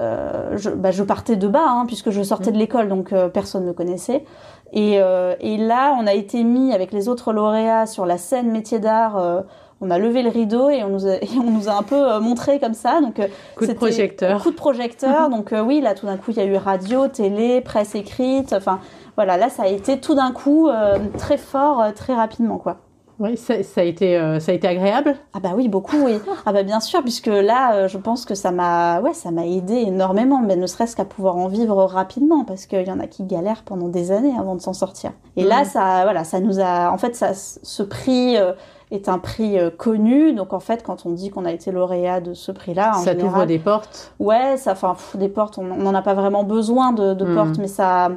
[0.00, 3.68] je, bah, je partais de bas, hein, puisque je sortais de l'école, donc personne ne
[3.68, 4.24] me connaissait.
[4.72, 8.50] Et, euh, et là, on a été mis avec les autres lauréats sur la scène
[8.50, 9.16] métier d'art.
[9.16, 9.40] euh,
[9.80, 11.94] on a levé le rideau et on nous a, et on nous a un peu
[12.12, 13.00] euh, montré comme ça.
[13.00, 14.42] Donc, euh, Coup de projecteur.
[14.42, 15.28] Coup de projecteur.
[15.30, 18.52] donc euh, oui, là, tout d'un coup, il y a eu radio, télé, presse écrite.
[18.52, 18.80] Enfin,
[19.16, 22.78] voilà, là, ça a été tout d'un coup euh, très fort, très rapidement, quoi.
[23.18, 25.16] Oui, ça, ça a été, euh, ça a été agréable.
[25.32, 26.18] Ah bah oui, beaucoup, oui.
[26.44, 29.46] Ah bah bien sûr, puisque là, euh, je pense que ça m'a, ouais, ça m'a
[29.46, 33.06] aidé énormément, mais ne serait-ce qu'à pouvoir en vivre rapidement, parce qu'il y en a
[33.06, 35.12] qui galèrent pendant des années avant de s'en sortir.
[35.36, 38.52] Et là, ça, voilà, ça nous a, en fait, ça, ce prix euh,
[38.90, 40.34] est un prix euh, connu.
[40.34, 43.46] Donc en fait, quand on dit qu'on a été lauréat de ce prix-là, ça t'ouvre
[43.46, 44.12] des portes.
[44.18, 45.58] Ouais, ça, enfin des portes.
[45.58, 48.10] On n'en a pas vraiment besoin de, de portes, mais ça,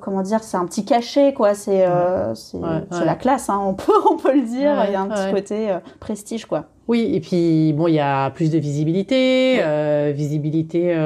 [0.00, 1.54] comment dire, c'est un petit cachet, quoi.
[1.54, 4.84] C'est euh, c'est la classe, hein, on peut on peut le dire.
[4.86, 6.64] Il y a un petit côté euh, prestige, quoi.
[6.88, 9.62] Oui, et puis bon, il y a plus de visibilité,
[10.12, 10.96] visibilité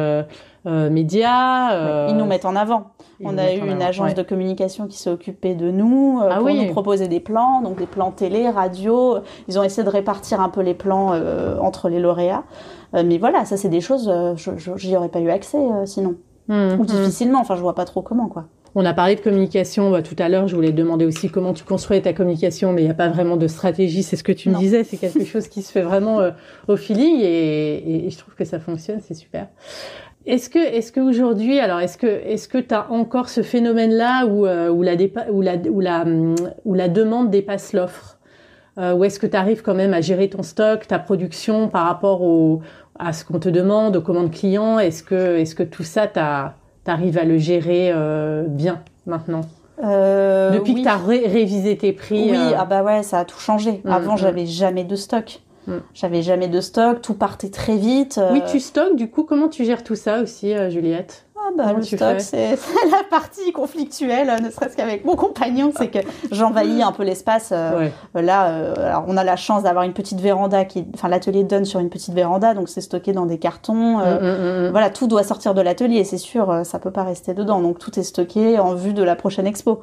[0.65, 2.07] média.
[2.09, 2.93] Ils nous mettent en avant.
[3.25, 6.71] on a eu une agence de communication qui s'est occupée de nous ah pour nous
[6.71, 9.19] proposer des plans, donc des plans télé, radio.
[9.49, 11.15] Ils ont essayé de répartir un peu les plans
[11.61, 12.45] entre les lauréats.
[12.93, 16.15] mais voilà, ça c'est des choses, je n'y aurais pas eu accès sinon.
[16.49, 16.87] Hum, Ou hum.
[16.87, 18.45] difficilement, enfin je vois pas trop comment quoi.
[18.75, 20.49] On a parlé de communication bah, tout à l'heure.
[20.49, 23.37] Je voulais demander aussi comment tu construis ta communication, mais il n'y a pas vraiment
[23.37, 24.03] de stratégie.
[24.03, 24.85] C'est ce que tu me disais.
[24.85, 26.31] C'est quelque chose qui se fait vraiment euh,
[26.69, 29.01] au feeling et, et, je trouve que ça fonctionne.
[29.01, 29.49] C'est super.
[30.25, 34.47] Est-ce que, est-ce qu'aujourd'hui, alors, est-ce que, est-ce que tu as encore ce phénomène-là où,
[34.47, 34.95] euh, où, la,
[35.31, 36.05] où, la, où, la,
[36.65, 38.19] où la demande dépasse l'offre?
[38.79, 41.85] Euh, Ou est-ce que tu arrives quand même à gérer ton stock, ta production par
[41.85, 42.63] rapport au,
[42.99, 44.79] à ce qu'on te demande, aux commandes clients?
[44.79, 49.43] Est-ce que, est-ce que tout ça, t'a t'arrives à le gérer euh, bien maintenant
[49.83, 53.25] euh, Depuis que tu as révisé tes prix Oui, euh, ah bah ouais, ça a
[53.25, 53.81] tout changé.
[53.85, 54.19] Mm, Avant, mm.
[54.19, 55.41] j'avais jamais de stock.
[55.67, 55.77] Mm.
[55.95, 58.21] J'avais jamais de stock, tout partait très vite.
[58.33, 61.27] Oui, tu stockes, du coup, comment tu gères tout ça aussi, Juliette?
[61.45, 62.51] Ah bah, le stock, c'est
[62.91, 65.99] la partie conflictuelle, ne serait-ce qu'avec mon compagnon, c'est que
[66.31, 67.51] j'envahis un peu l'espace.
[67.53, 71.43] Euh, là, euh, alors on a la chance d'avoir une petite véranda, qui, enfin l'atelier
[71.43, 73.99] donne sur une petite véranda, donc c'est stocké dans des cartons.
[74.01, 77.05] Euh, mm, mm, mm, voilà, tout doit sortir de l'atelier, c'est sûr, ça peut pas
[77.05, 79.81] rester dedans, donc tout est stocké en vue de la prochaine expo.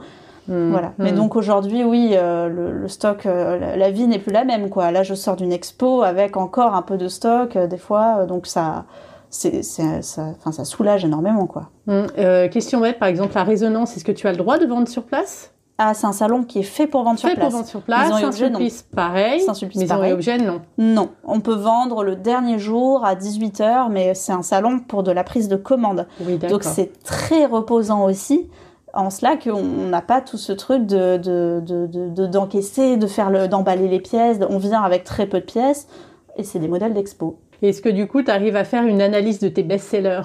[0.48, 0.94] voilà.
[0.98, 4.92] Mais donc aujourd'hui, oui, le, stock, la, vie n'est plus la même, quoi.
[4.92, 8.86] Là, je sors d'une expo avec encore un peu de stock, des fois, donc ça
[9.30, 11.70] c'est, ça, enfin, ça soulage énormément, quoi.
[11.88, 14.66] Hum, euh, question bête, par exemple, la résonance, est-ce que tu as le droit de
[14.66, 15.54] vendre sur place?
[15.82, 17.38] Ah, c'est un salon qui est fait pour vendre sur place.
[17.38, 18.10] Fait pour vendre sur place.
[18.10, 19.40] Saint-Sulpice, pareil.
[19.40, 20.12] Saint-Sulpice, pareil.
[20.12, 20.62] et objet, non.
[20.78, 21.10] Non.
[21.24, 25.24] On peut vendre le dernier jour à 18h, mais c'est un salon pour de la
[25.24, 26.06] prise de commande.
[26.20, 28.50] Oui, Donc c'est très reposant aussi.
[28.94, 33.48] En cela qu'on n'a pas tout ce truc de, de, de, d'encaisser, de, faire le,
[33.48, 34.38] d'emballer les pièces.
[34.50, 35.88] On vient avec très peu de pièces
[36.36, 37.40] et c'est des modèles d'expo.
[37.62, 40.22] Est-ce que du coup, tu arrives à faire une analyse de tes best-sellers?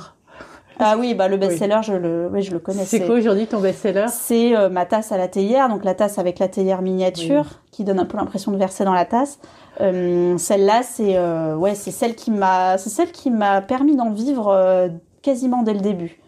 [0.79, 2.85] Ah oui, bah le best-seller, je le, oui, je le connais.
[2.85, 4.07] C'est quoi aujourd'hui ton best-seller?
[4.09, 7.85] C'est euh, ma tasse à la théière, donc la tasse avec la théière miniature, qui
[7.85, 9.39] donne un peu l'impression de verser dans la tasse.
[9.81, 14.11] Euh, celle-là, c'est euh, ouais, c'est celle qui m'a, c'est celle qui m'a permis d'en
[14.11, 14.91] vivre
[15.23, 16.19] quasiment dès le début.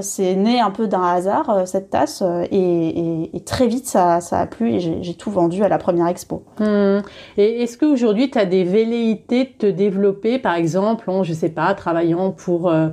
[0.00, 4.46] C'est né un peu d'un hasard, euh, cette tasse, euh, et, très vite ça, a
[4.46, 6.42] plu et j'ai tout vendu à la première expo.
[6.58, 6.98] Hmm.
[7.36, 11.50] Et est-ce qu'aujourd'hui tu as des velléités de te développer, par exemple, en, je sais
[11.50, 12.68] pas, travaillant pour...
[12.68, 12.88] Euh,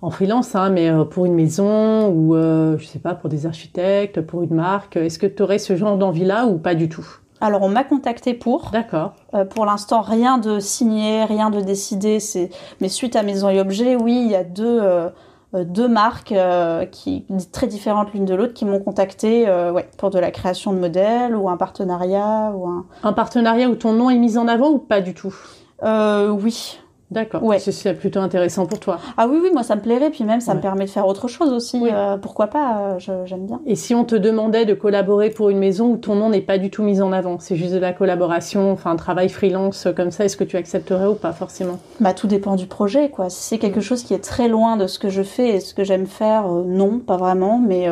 [0.00, 4.44] en freelance, hein, mais pour une maison ou je sais pas pour des architectes, pour
[4.44, 4.96] une marque?
[4.96, 7.04] Est-ce que tu aurais ce genre d'envie-là ou pas du tout?
[7.40, 8.70] Alors on m'a contacté pour.
[8.72, 9.14] D'accord.
[9.50, 12.20] pour l'instant rien de signé, rien de décidé.
[12.20, 12.50] C'est
[12.80, 15.08] mais suite à Maison et Objets, oui, il y a deux euh,
[15.54, 20.10] deux marques euh, qui très différentes l'une de l'autre qui m'ont contacté euh, ouais, pour
[20.10, 24.10] de la création de modèles ou un partenariat ou un un partenariat où ton nom
[24.10, 25.34] est mis en avant ou pas du tout?
[25.82, 26.78] Oui
[27.10, 27.42] D'accord.
[27.42, 27.58] Ouais.
[27.58, 28.98] C'est plutôt intéressant pour toi.
[29.16, 31.26] Ah oui, oui, moi ça me plairait, puis même ça me permet de faire autre
[31.28, 31.80] chose aussi.
[31.90, 33.60] Euh, pourquoi pas euh, J'aime bien.
[33.66, 36.58] Et si on te demandait de collaborer pour une maison où ton nom n'est pas
[36.58, 39.92] du tout mis en avant, c'est juste de la collaboration, enfin un travail freelance euh,
[39.92, 41.78] comme ça, est-ce que tu accepterais ou pas forcément?
[42.00, 43.30] Bah tout dépend du projet, quoi.
[43.30, 45.72] Si c'est quelque chose qui est très loin de ce que je fais et ce
[45.72, 47.58] que j'aime faire, non, pas vraiment.
[47.58, 47.88] Mais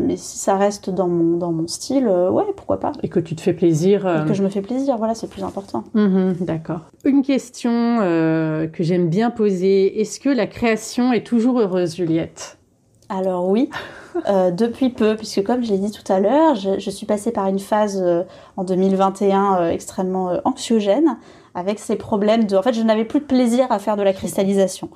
[0.00, 2.92] mais si ça reste dans mon dans mon style, ouais, pourquoi pas.
[3.02, 4.24] Et que tu te fais plaisir.
[4.26, 5.84] que je me fais plaisir, voilà, c'est plus important.
[5.94, 6.80] Mhm, d'accord.
[7.04, 8.00] Une question
[8.66, 10.00] que j'aime bien poser.
[10.00, 12.58] Est-ce que la création est toujours heureuse, Juliette?
[13.10, 13.70] Alors oui,
[14.28, 17.46] euh, depuis peu, puisque comme je l'ai dit tout à l'heure, je, suis passée par
[17.46, 18.24] une phase euh,
[18.56, 21.16] en 2021 euh, extrêmement anxiogène
[21.54, 24.12] avec ces problèmes de en fait je n'avais plus de plaisir à faire de la
[24.12, 24.90] cristallisation.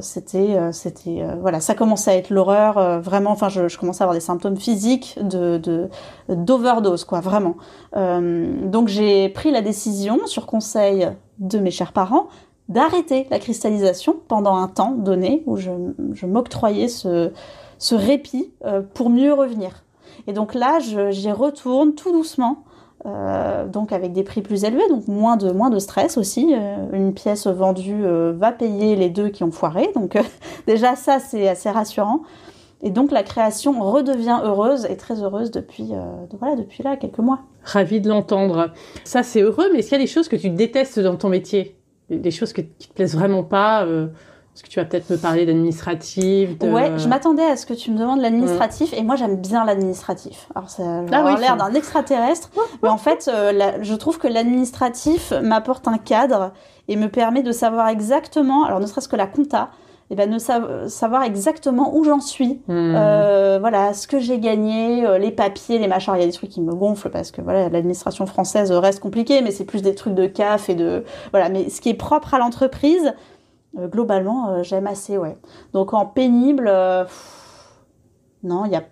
[0.00, 4.14] C'était c'était voilà ça commençait à être l'horreur vraiment enfin je, je, commençais à avoir
[4.14, 5.88] des symptômes physiques de
[6.28, 7.56] d'overdose quoi vraiment.
[7.96, 11.08] Donc j'ai pris la décision sur conseil
[11.38, 12.28] de mes chers parents
[12.68, 15.70] d'arrêter la cristallisation pendant un temps donné où je,
[16.12, 17.32] je m'octroyais ce,
[17.78, 19.84] ce répit euh, pour mieux revenir.
[20.26, 22.64] Et donc là, j'y retourne tout doucement,
[23.04, 26.54] euh, donc avec des prix plus élevés, donc moins de, moins de stress aussi.
[26.54, 28.04] Euh, une pièce vendue
[28.34, 30.18] va payer les deux qui ont foiré, donc
[30.66, 32.22] déjà ça c'est assez rassurant.
[32.82, 35.92] Et donc la création redevient heureuse et très heureuse depuis,
[36.38, 37.40] voilà, depuis là, quelques mois.
[37.64, 38.72] Ravi de l'entendre.
[39.04, 41.28] Ça c'est heureux, mais est-ce qu'il y a des choses que tu détestes dans ton
[41.28, 41.76] métier?
[42.10, 44.06] Des choses qui te plaisent vraiment pas, euh,
[44.52, 46.58] Parce que tu vas peut-être me parler d'administratif.
[46.58, 46.68] De...
[46.70, 50.48] Ouais, je m'attendais à ce que tu me demandes l'administratif et moi j'aime bien l'administratif.
[50.54, 52.50] Alors ça a Ah oui, l'air d'un extraterrestre,
[52.82, 56.52] mais en fait euh, la- je trouve que l'administratif m'apporte un cadre
[56.88, 59.70] et me permet de savoir exactement, alors ne serait-ce que la compta,
[60.10, 62.94] et ben sa- savoir exactement où j'en suis, Hmm.
[62.96, 66.12] euh, voilà, ce que j'ai gagné, euh, les papiers, les machins.
[66.16, 69.42] Il y a des trucs qui me gonflent parce que voilà, l'administration française reste compliquée,
[69.42, 71.48] mais c'est plus des trucs de CAF et de voilà.
[71.48, 73.12] Mais ce qui est propre à l'entreprise,
[73.78, 75.36] euh, globalement, j'aime assez, ouais.
[75.72, 76.70] Donc en pénible,
[77.04, 77.72] pff,
[78.44, 78.82] non, il y a.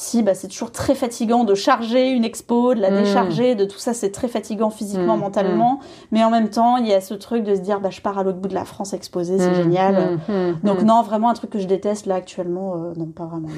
[0.00, 3.02] Si, bah, c'est toujours très fatigant de charger une expo, de la Mm.
[3.02, 5.80] décharger, de tout ça, c'est très fatigant physiquement, Mm, mentalement.
[6.12, 8.16] Mais en même temps, il y a ce truc de se dire, bah, je pars
[8.16, 10.18] à l'autre bout de la France exposer, c'est génial.
[10.62, 13.48] Donc non, vraiment un truc que je déteste là actuellement, euh, non, pas vraiment.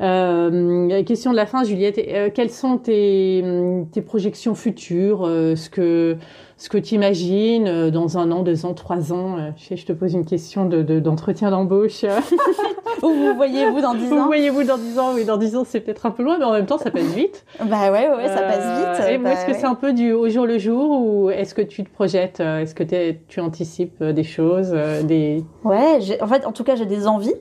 [0.00, 1.98] Euh, question de la fin, Juliette.
[1.98, 3.44] Euh, quelles sont tes,
[3.92, 6.16] tes projections futures euh, Ce que,
[6.64, 9.76] ce que tu imagines euh, dans un an, deux ans, trois ans euh, je, sais,
[9.76, 12.04] je te pose une question de, de- d'entretien d'embauche.
[13.02, 14.26] Où vous voyez-vous dans 10 Où ans?
[14.26, 15.12] voyez-vous dans dix ans?
[15.14, 17.02] Oui, dans dix ans, c'est peut-être un peu loin, mais en même temps, ça passe
[17.14, 17.44] vite.
[17.66, 19.10] Bah ouais, ouais, ça passe Euh, vite.
[19.10, 19.58] et bah est-ce que ouais.
[19.58, 22.60] c'est un peu du au jour le jour ou est-ce que tu te projettes euh,
[22.60, 22.82] Est-ce que
[23.28, 25.44] tu anticipes euh, des choses euh, des...
[25.64, 27.34] Ouais, en fait, en tout cas, j'ai des envies.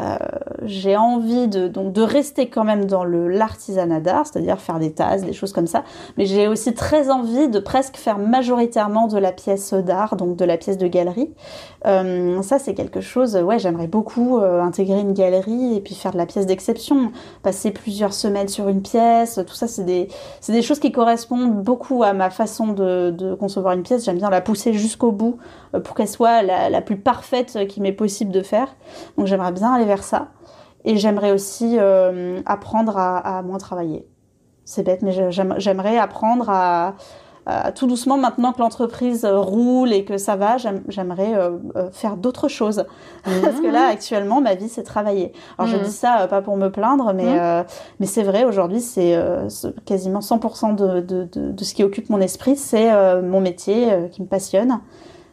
[0.00, 0.16] Euh,
[0.64, 4.92] j'ai envie de donc de rester quand même dans le l'artisanat d'art, c'est-à-dire faire des
[4.92, 5.84] tasses, des choses comme ça.
[6.16, 10.44] Mais j'ai aussi très envie de presque faire majoritairement de la pièce d'art, donc de
[10.44, 11.32] la pièce de galerie.
[11.86, 13.36] Euh, ça, c'est quelque chose.
[13.36, 17.70] Ouais, j'aimerais beaucoup euh, intégrer une galerie et puis faire de la pièce d'exception, passer
[17.70, 19.38] plusieurs semaines sur une pièce.
[19.46, 20.08] Tout ça, c'est des
[20.40, 24.04] c'est des choses qui correspondent beaucoup à ma façon de, de concevoir une pièce.
[24.04, 25.36] J'aime bien la pousser jusqu'au bout
[25.84, 28.74] pour qu'elle soit la, la plus parfaite qu'il m'est possible de faire.
[29.18, 30.28] Donc j'aimerais bien aller vers ça.
[30.84, 34.06] Et j'aimerais aussi euh, apprendre à, à moins travailler.
[34.64, 35.12] C'est bête, mais
[35.58, 36.94] j'aimerais apprendre à,
[37.46, 41.90] à tout doucement, maintenant que l'entreprise roule et que ça va, j'aime- j'aimerais euh, euh,
[41.90, 42.86] faire d'autres choses.
[43.24, 45.32] Parce que là, actuellement, ma vie, c'est travailler.
[45.58, 45.82] Alors je Mhm.
[45.84, 47.62] dis ça pas pour me plaindre, mais, euh,
[48.00, 49.18] mais c'est vrai, aujourd'hui, c'est
[49.84, 52.90] quasiment 100% de, de, de, de ce qui occupe mon esprit, c'est
[53.22, 54.80] mon métier qui me passionne.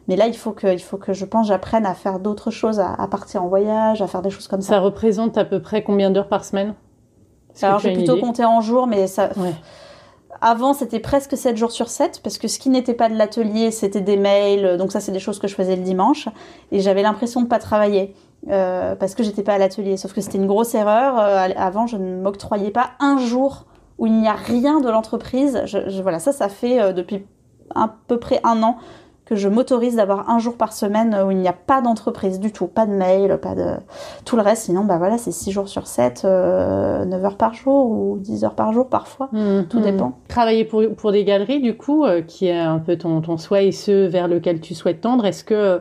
[0.08, 2.80] Mais là, il faut que, il faut que je pense, j'apprenne à faire d'autres choses,
[2.80, 4.68] à, à partir en voyage, à faire des choses comme ça.
[4.74, 6.74] Ça représente à peu près combien d'heures par semaine?
[7.62, 9.30] Alors, j'ai plutôt compté en jours, mais ça.
[9.36, 9.52] Ouais.
[10.40, 13.70] Avant, c'était presque 7 jours sur 7, parce que ce qui n'était pas de l'atelier,
[13.70, 14.76] c'était des mails.
[14.76, 16.28] Donc, ça, c'est des choses que je faisais le dimanche.
[16.72, 18.14] Et j'avais l'impression de pas travailler.
[18.50, 19.96] euh, parce que j'étais pas à l'atelier.
[19.96, 21.16] Sauf que c'était une grosse erreur.
[21.20, 23.66] Euh, avant, je ne m'octroyais pas un jour
[23.98, 25.62] où il n'y a rien de l'entreprise.
[25.66, 27.24] Je, je- voilà, ça, ça fait euh, depuis
[27.76, 28.78] à peu près un an
[29.24, 32.50] que je m'autorise d'avoir un jour par semaine où il n'y a pas d'entreprise du
[32.52, 33.66] tout, pas de mail, pas de
[34.24, 34.64] tout le reste.
[34.64, 38.54] Sinon, bah voilà, c'est 6 jours sur 7, 9 heures par jour ou 10 heures
[38.54, 39.28] par jour parfois.
[39.68, 39.82] Tout Mhm.
[39.84, 40.12] dépend.
[40.28, 43.68] Travailler pour, pour des galeries, du coup, euh, qui est un peu ton, ton souhait
[43.68, 45.78] et ce vers lequel tu souhaites tendre, est-ce que euh,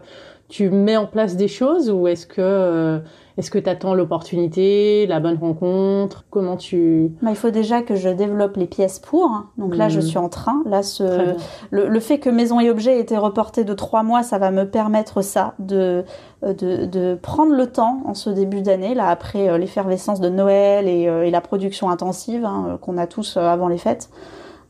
[0.47, 2.99] tu mets en place des choses ou est-ce que euh,
[3.41, 6.25] est-ce que tu attends l'opportunité, la bonne rencontre?
[6.29, 7.11] Comment tu...
[7.23, 9.25] Bah, il faut déjà que je développe les pièces pour.
[9.31, 9.47] hein.
[9.57, 10.05] Donc là, je Mhm.
[10.05, 10.61] suis en train.
[10.65, 11.35] Là, ce,
[11.71, 14.51] le, le fait que Maison et Objets ait été reporté de trois mois, ça va
[14.51, 16.05] me permettre ça, de,
[16.43, 20.29] euh, de, de prendre le temps en ce début d'année, là, après euh, l'effervescence de
[20.29, 24.09] Noël et, euh, et la production intensive hein, qu'on a tous euh, avant les fêtes.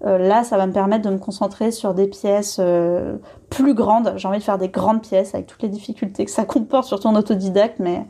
[0.03, 3.17] Euh, là, ça va me permettre de me concentrer sur des pièces euh,
[3.51, 4.13] plus grandes.
[4.15, 7.07] J'ai envie de faire des grandes pièces avec toutes les difficultés que ça comporte, surtout
[7.07, 8.07] en autodidacte, mais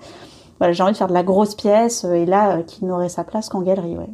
[0.62, 3.10] voilà, j'ai envie de faire de la grosse pièce euh, et là, euh, qui n'aurait
[3.10, 4.12] sa place qu'en galerie, ouais.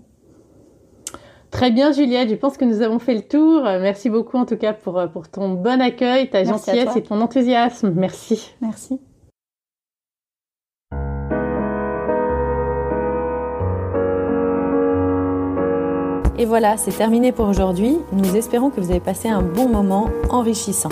[1.51, 2.29] Très bien, Juliette.
[2.29, 3.67] Je pense que nous avons fait le tour.
[3.67, 7.03] Euh, Merci beaucoup, en tout cas, pour, pour ton bon accueil, ta Merci gentillesse et
[7.03, 7.91] ton enthousiasme.
[7.93, 8.53] Merci.
[8.61, 9.01] Merci.
[16.37, 17.97] Et voilà, c'est terminé pour aujourd'hui.
[18.13, 20.91] Nous espérons que vous avez passé un bon moment enrichissant.